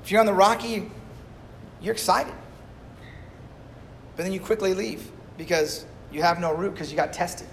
If 0.05 0.12
you're 0.12 0.21
on 0.21 0.27
the 0.27 0.33
rocky, 0.33 0.90
you're 1.80 1.92
excited. 1.92 2.32
But 4.16 4.24
then 4.24 4.32
you 4.32 4.40
quickly 4.40 4.74
leave 4.74 5.10
because 5.36 5.84
you 6.10 6.22
have 6.22 6.40
no 6.40 6.52
root 6.52 6.72
because 6.72 6.90
you 6.90 6.96
got 6.96 7.12
tested. 7.12 7.46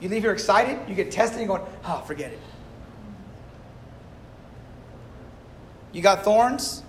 You 0.00 0.08
leave 0.08 0.22
here 0.22 0.32
excited, 0.32 0.78
you 0.88 0.94
get 0.94 1.10
tested, 1.10 1.40
and 1.40 1.48
you're 1.48 1.58
going, 1.58 1.70
oh, 1.84 2.02
forget 2.06 2.32
it. 2.32 2.40
You 5.92 6.00
got 6.00 6.24
thorns. 6.24 6.82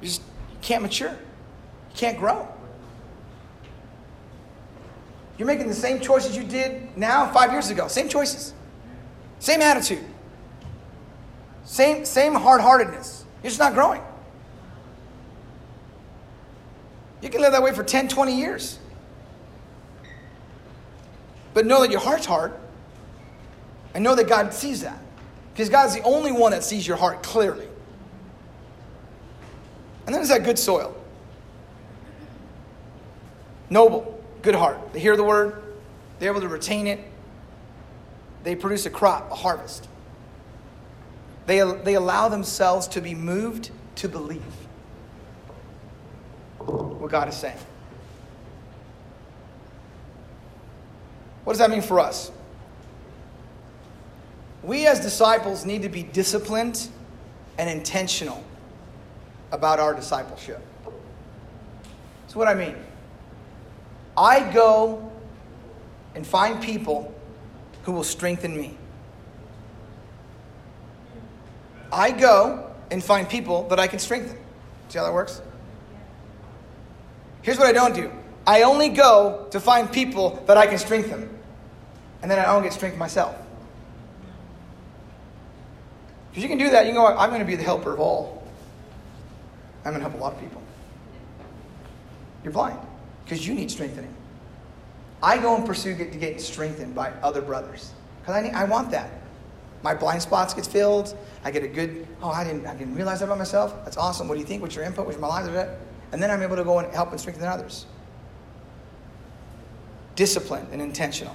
You 0.00 0.08
just 0.08 0.22
can't 0.60 0.82
mature. 0.82 1.10
You 1.10 1.96
can't 1.96 2.18
grow. 2.18 2.48
You're 5.38 5.46
making 5.46 5.68
the 5.68 5.74
same 5.74 6.00
choices 6.00 6.36
you 6.36 6.44
did 6.44 6.96
now 6.98 7.32
five 7.32 7.52
years 7.52 7.70
ago. 7.70 7.88
Same 7.88 8.08
choices. 8.08 8.52
Same 9.38 9.62
attitude. 9.62 10.04
Same, 11.64 12.04
same 12.04 12.34
hard 12.34 12.60
heartedness. 12.60 13.19
You're 13.42 13.50
just 13.50 13.58
not 13.58 13.74
growing. 13.74 14.02
You 17.22 17.28
can 17.28 17.40
live 17.40 17.52
that 17.52 17.62
way 17.62 17.72
for 17.72 17.82
10, 17.82 18.08
20 18.08 18.36
years. 18.36 18.78
But 21.52 21.66
know 21.66 21.80
that 21.80 21.90
your 21.90 22.00
heart's 22.00 22.26
hard. 22.26 22.52
And 23.94 24.04
know 24.04 24.14
that 24.14 24.28
God 24.28 24.54
sees 24.54 24.82
that. 24.82 24.98
Because 25.52 25.68
God's 25.68 25.94
the 25.94 26.02
only 26.02 26.32
one 26.32 26.52
that 26.52 26.64
sees 26.64 26.86
your 26.86 26.96
heart 26.96 27.22
clearly. 27.22 27.66
And 30.06 30.14
then 30.14 30.14
there's 30.14 30.28
that 30.28 30.44
good 30.44 30.58
soil. 30.58 30.96
Noble, 33.68 34.22
good 34.42 34.54
heart. 34.54 34.92
They 34.92 35.00
hear 35.00 35.16
the 35.16 35.24
word, 35.24 35.62
they're 36.18 36.30
able 36.30 36.40
to 36.40 36.48
retain 36.48 36.86
it. 36.86 37.00
They 38.42 38.56
produce 38.56 38.86
a 38.86 38.90
crop, 38.90 39.30
a 39.30 39.34
harvest. 39.34 39.86
They, 41.50 41.58
they 41.82 41.94
allow 41.94 42.28
themselves 42.28 42.86
to 42.86 43.00
be 43.00 43.12
moved 43.12 43.72
to 43.96 44.08
believe 44.08 44.40
what 46.58 47.10
God 47.10 47.28
is 47.28 47.34
saying. 47.34 47.58
What 51.42 51.54
does 51.54 51.58
that 51.58 51.70
mean 51.70 51.82
for 51.82 51.98
us? 51.98 52.30
we 54.62 54.86
as 54.86 55.00
disciples 55.00 55.64
need 55.64 55.82
to 55.82 55.88
be 55.88 56.04
disciplined 56.04 56.88
and 57.58 57.68
intentional 57.68 58.44
about 59.50 59.80
our 59.80 59.92
discipleship. 59.92 60.62
That's 62.20 62.36
what 62.36 62.46
I 62.46 62.54
mean. 62.54 62.76
I 64.16 64.52
go 64.52 65.10
and 66.14 66.24
find 66.24 66.62
people 66.62 67.12
who 67.82 67.90
will 67.90 68.04
strengthen 68.04 68.56
me. 68.56 68.76
I 71.92 72.10
go 72.10 72.70
and 72.90 73.02
find 73.02 73.28
people 73.28 73.68
that 73.68 73.80
I 73.80 73.86
can 73.86 73.98
strengthen. 73.98 74.36
See 74.88 74.98
how 74.98 75.04
that 75.04 75.12
works? 75.12 75.40
Here's 77.42 77.58
what 77.58 77.66
I 77.66 77.72
don't 77.72 77.94
do 77.94 78.10
I 78.46 78.62
only 78.62 78.88
go 78.88 79.46
to 79.50 79.60
find 79.60 79.90
people 79.90 80.42
that 80.46 80.56
I 80.56 80.66
can 80.66 80.78
strengthen, 80.78 81.28
and 82.22 82.30
then 82.30 82.38
I 82.38 82.44
don't 82.44 82.62
get 82.62 82.72
strength 82.72 82.96
myself. 82.96 83.36
Because 86.30 86.42
you 86.42 86.48
can 86.48 86.58
do 86.58 86.70
that, 86.70 86.86
you 86.86 86.92
can 86.92 87.00
go, 87.00 87.06
I'm 87.06 87.30
going 87.30 87.40
to 87.40 87.46
be 87.46 87.56
the 87.56 87.64
helper 87.64 87.92
of 87.92 88.00
all. 88.00 88.46
I'm 89.84 89.92
going 89.92 90.02
to 90.02 90.08
help 90.08 90.20
a 90.20 90.22
lot 90.22 90.34
of 90.34 90.40
people. 90.40 90.62
You're 92.44 92.52
blind 92.52 92.78
because 93.24 93.46
you 93.46 93.54
need 93.54 93.70
strengthening. 93.70 94.14
I 95.22 95.38
go 95.38 95.56
and 95.56 95.66
pursue 95.66 95.94
get, 95.94 96.12
to 96.12 96.18
get 96.18 96.40
strengthened 96.40 96.94
by 96.94 97.10
other 97.22 97.42
brothers 97.42 97.92
because 98.20 98.34
I, 98.34 98.48
I 98.48 98.64
want 98.64 98.90
that. 98.92 99.10
My 99.82 99.94
blind 99.94 100.22
spots 100.22 100.52
get 100.52 100.66
filled. 100.66 101.16
I 101.44 101.50
get 101.50 101.62
a 101.62 101.68
good, 101.68 102.06
oh, 102.22 102.30
I 102.30 102.44
didn't, 102.44 102.66
I 102.66 102.74
didn't 102.74 102.94
realize 102.94 103.20
that 103.20 103.26
about 103.26 103.38
myself. 103.38 103.74
That's 103.84 103.96
awesome. 103.96 104.28
What 104.28 104.34
do 104.34 104.40
you 104.40 104.46
think? 104.46 104.60
What's 104.60 104.74
your 104.74 104.84
input? 104.84 105.06
What's 105.06 105.18
my 105.18 105.26
life? 105.26 105.48
And 106.12 106.22
then 106.22 106.30
I'm 106.30 106.42
able 106.42 106.56
to 106.56 106.64
go 106.64 106.78
and 106.78 106.92
help 106.92 107.10
and 107.12 107.20
strengthen 107.20 107.46
others. 107.46 107.86
Disciplined 110.16 110.68
and 110.72 110.82
intentional. 110.82 111.34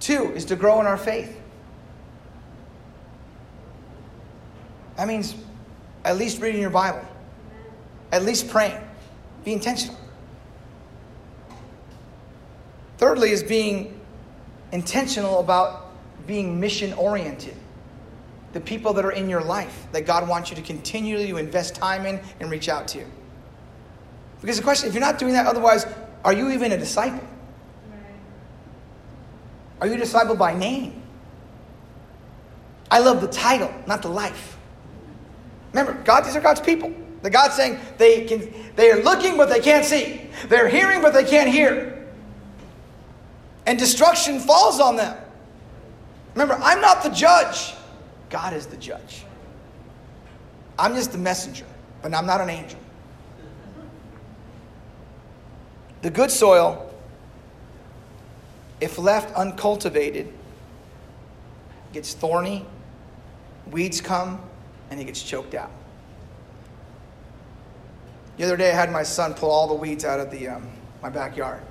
Two 0.00 0.32
is 0.34 0.44
to 0.46 0.56
grow 0.56 0.80
in 0.80 0.86
our 0.86 0.96
faith. 0.96 1.40
That 4.96 5.06
means 5.06 5.36
at 6.04 6.16
least 6.16 6.40
reading 6.40 6.60
your 6.60 6.70
Bible, 6.70 7.06
at 8.10 8.24
least 8.24 8.48
praying. 8.48 8.80
Be 9.44 9.52
intentional. 9.52 9.96
Thirdly, 12.96 13.30
is 13.30 13.44
being 13.44 14.00
intentional 14.72 15.38
about 15.38 15.87
being 16.28 16.60
mission 16.60 16.92
oriented. 16.92 17.56
The 18.52 18.60
people 18.60 18.92
that 18.92 19.04
are 19.04 19.10
in 19.10 19.28
your 19.28 19.42
life 19.42 19.88
that 19.90 20.06
God 20.06 20.28
wants 20.28 20.50
you 20.50 20.56
to 20.56 20.62
continually 20.62 21.30
invest 21.30 21.74
time 21.74 22.06
in 22.06 22.20
and 22.38 22.48
reach 22.50 22.68
out 22.68 22.86
to. 22.88 23.04
Because 24.40 24.56
the 24.56 24.62
question, 24.62 24.88
if 24.88 24.94
you're 24.94 25.00
not 25.00 25.18
doing 25.18 25.32
that, 25.32 25.46
otherwise, 25.46 25.86
are 26.24 26.32
you 26.32 26.50
even 26.52 26.70
a 26.70 26.78
disciple? 26.78 27.26
Are 29.80 29.86
you 29.86 29.94
a 29.94 29.98
disciple 29.98 30.36
by 30.36 30.54
name? 30.54 31.02
I 32.90 33.00
love 33.00 33.20
the 33.20 33.28
title, 33.28 33.72
not 33.86 34.02
the 34.02 34.08
life. 34.08 34.56
Remember, 35.72 36.00
God, 36.04 36.24
these 36.24 36.36
are 36.36 36.40
God's 36.40 36.60
people. 36.60 36.92
The 37.22 37.30
God's 37.30 37.54
saying 37.54 37.78
they 37.98 38.24
can 38.24 38.52
they 38.76 38.90
are 38.90 39.02
looking 39.02 39.36
but 39.36 39.48
they 39.48 39.60
can't 39.60 39.84
see. 39.84 40.30
They're 40.48 40.68
hearing 40.68 41.02
but 41.02 41.12
they 41.12 41.24
can't 41.24 41.50
hear. 41.50 42.06
And 43.66 43.78
destruction 43.78 44.40
falls 44.40 44.80
on 44.80 44.96
them. 44.96 45.16
Remember, 46.38 46.62
I'm 46.62 46.80
not 46.80 47.02
the 47.02 47.08
judge. 47.08 47.74
God 48.30 48.52
is 48.52 48.66
the 48.66 48.76
judge. 48.76 49.24
I'm 50.78 50.94
just 50.94 51.10
the 51.10 51.18
messenger, 51.18 51.64
but 52.00 52.14
I'm 52.14 52.26
not 52.26 52.40
an 52.40 52.48
angel. 52.48 52.78
The 56.02 56.10
good 56.10 56.30
soil, 56.30 56.94
if 58.80 58.98
left 58.98 59.34
uncultivated, 59.34 60.32
gets 61.92 62.14
thorny, 62.14 62.64
weeds 63.72 64.00
come, 64.00 64.40
and 64.90 65.00
he 65.00 65.04
gets 65.04 65.20
choked 65.20 65.54
out. 65.54 65.72
The 68.36 68.44
other 68.44 68.56
day, 68.56 68.70
I 68.70 68.74
had 68.76 68.92
my 68.92 69.02
son 69.02 69.34
pull 69.34 69.50
all 69.50 69.66
the 69.66 69.74
weeds 69.74 70.04
out 70.04 70.20
of 70.20 70.30
the, 70.30 70.46
um, 70.46 70.70
my 71.02 71.08
backyard. 71.08 71.62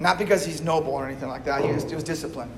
Not 0.00 0.18
because 0.18 0.44
he's 0.44 0.60
noble 0.60 0.94
or 0.94 1.06
anything 1.06 1.28
like 1.28 1.44
that, 1.44 1.64
he 1.64 1.70
was, 1.70 1.84
he 1.84 1.94
was 1.94 2.02
disciplined. 2.02 2.50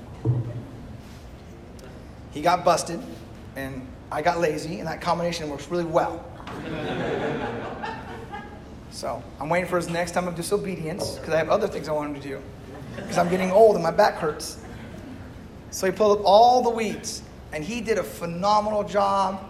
He 2.31 2.41
got 2.41 2.63
busted, 2.63 3.01
and 3.55 3.85
I 4.11 4.21
got 4.21 4.39
lazy, 4.39 4.79
and 4.79 4.87
that 4.87 5.01
combination 5.01 5.49
works 5.49 5.67
really 5.69 5.85
well. 5.85 6.23
so 8.91 9.23
I'm 9.39 9.49
waiting 9.49 9.69
for 9.69 9.77
his 9.77 9.89
next 9.89 10.11
time 10.11 10.27
of 10.27 10.35
disobedience 10.35 11.15
because 11.15 11.33
I 11.33 11.37
have 11.37 11.49
other 11.49 11.67
things 11.67 11.89
I 11.89 11.91
want 11.91 12.15
him 12.15 12.21
to 12.21 12.27
do. 12.27 12.41
Because 12.95 13.17
I'm 13.17 13.29
getting 13.29 13.51
old 13.51 13.75
and 13.75 13.83
my 13.83 13.91
back 13.91 14.15
hurts. 14.15 14.63
So 15.71 15.85
he 15.85 15.91
pulled 15.91 16.19
up 16.19 16.25
all 16.25 16.61
the 16.63 16.69
weeds, 16.69 17.21
and 17.53 17.63
he 17.63 17.81
did 17.81 17.97
a 17.97 18.03
phenomenal 18.03 18.83
job. 18.83 19.45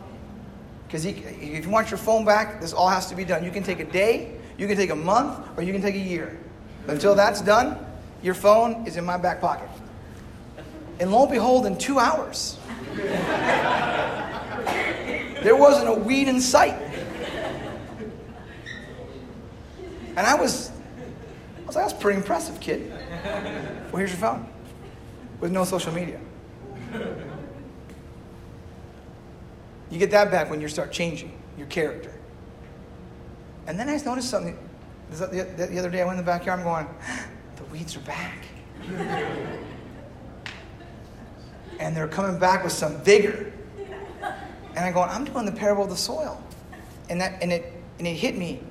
Because 0.87 1.05
if 1.05 1.65
you 1.65 1.69
want 1.69 1.91
your 1.91 1.97
phone 1.97 2.25
back, 2.25 2.59
this 2.59 2.73
all 2.73 2.89
has 2.89 3.07
to 3.07 3.15
be 3.15 3.23
done. 3.23 3.43
You 3.43 3.51
can 3.51 3.63
take 3.63 3.79
a 3.79 3.85
day, 3.85 4.35
you 4.57 4.67
can 4.67 4.75
take 4.75 4.89
a 4.89 4.95
month, 4.95 5.47
or 5.57 5.63
you 5.63 5.71
can 5.71 5.81
take 5.81 5.95
a 5.95 5.99
year. 5.99 6.37
But 6.85 6.93
until 6.93 7.15
that's 7.15 7.41
done, 7.41 7.77
your 8.23 8.33
phone 8.33 8.87
is 8.87 8.97
in 8.97 9.05
my 9.05 9.17
back 9.17 9.39
pocket. 9.39 9.69
And 10.99 11.11
lo 11.11 11.23
and 11.23 11.31
behold, 11.31 11.65
in 11.65 11.77
two 11.77 11.99
hours, 11.99 12.58
there 15.43 15.55
wasn't 15.55 15.89
a 15.89 15.93
weed 15.93 16.27
in 16.27 16.41
sight. 16.41 16.75
And 20.15 20.27
I 20.27 20.35
was, 20.35 20.71
I 20.71 21.65
was 21.65 21.75
like, 21.75 21.87
that's 21.87 22.01
pretty 22.01 22.17
impressive, 22.17 22.59
kid. 22.59 22.91
Well, 23.91 23.97
here's 23.97 24.11
your 24.11 24.19
phone 24.19 24.47
with 25.39 25.51
no 25.51 25.63
social 25.63 25.93
media. 25.93 26.19
You 29.89 29.97
get 29.97 30.11
that 30.11 30.29
back 30.29 30.49
when 30.49 30.59
you 30.61 30.67
start 30.67 30.91
changing 30.91 31.31
your 31.57 31.67
character. 31.67 32.11
And 33.65 33.79
then 33.79 33.87
I 33.87 33.97
noticed 33.97 34.29
something. 34.29 34.57
The 35.11 35.77
other 35.79 35.89
day 35.89 36.01
I 36.01 36.05
went 36.05 36.19
in 36.19 36.25
the 36.25 36.29
backyard, 36.29 36.59
I'm 36.59 36.65
going, 36.65 36.87
the 37.55 37.63
weeds 37.65 37.95
are 37.95 38.01
back. 38.01 38.45
And 41.79 41.95
they're 41.95 42.07
coming 42.07 42.37
back 42.37 42.63
with 42.63 42.73
some 42.73 43.01
vigor. 43.01 43.51
And 44.75 44.85
I'm 44.85 44.93
going, 44.93 45.09
I'm 45.09 45.25
doing 45.25 45.45
the 45.45 45.51
parable 45.51 45.83
of 45.83 45.89
the 45.89 45.97
soil. 45.97 46.41
And, 47.09 47.19
that, 47.21 47.41
and, 47.41 47.51
it, 47.51 47.73
and 47.97 48.07
it 48.07 48.13
hit 48.13 48.37
me. 48.37 48.61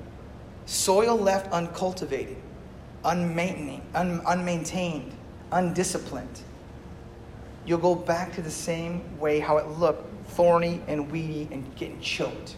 Soil 0.67 1.17
left 1.17 1.51
uncultivated, 1.53 2.37
unmaintained, 3.05 3.83
un, 3.95 4.21
unmaintained, 4.27 5.13
undisciplined. 5.51 6.43
You'll 7.67 7.79
go 7.79 7.95
back 7.95 8.33
to 8.35 8.43
the 8.43 8.51
same 8.51 9.19
way 9.19 9.41
how 9.41 9.57
it 9.57 9.67
looked 9.67 10.31
thorny 10.31 10.81
and 10.87 11.11
weedy 11.11 11.49
and 11.51 11.75
getting 11.77 12.01
choked. 12.01 12.55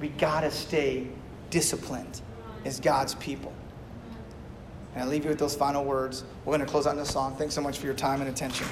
We 0.00 0.08
gotta 0.08 0.50
stay 0.50 1.06
disciplined 1.50 2.22
as 2.64 2.80
God's 2.80 3.14
people. 3.16 3.52
And 4.94 5.04
I 5.04 5.06
leave 5.06 5.24
you 5.24 5.30
with 5.30 5.38
those 5.38 5.54
final 5.54 5.84
words. 5.84 6.24
We're 6.44 6.56
going 6.56 6.66
to 6.66 6.70
close 6.70 6.86
out 6.86 6.94
in 6.94 7.00
a 7.00 7.06
song. 7.06 7.36
Thanks 7.36 7.54
so 7.54 7.60
much 7.60 7.78
for 7.78 7.86
your 7.86 7.94
time 7.94 8.20
and 8.20 8.28
attention. 8.28 8.66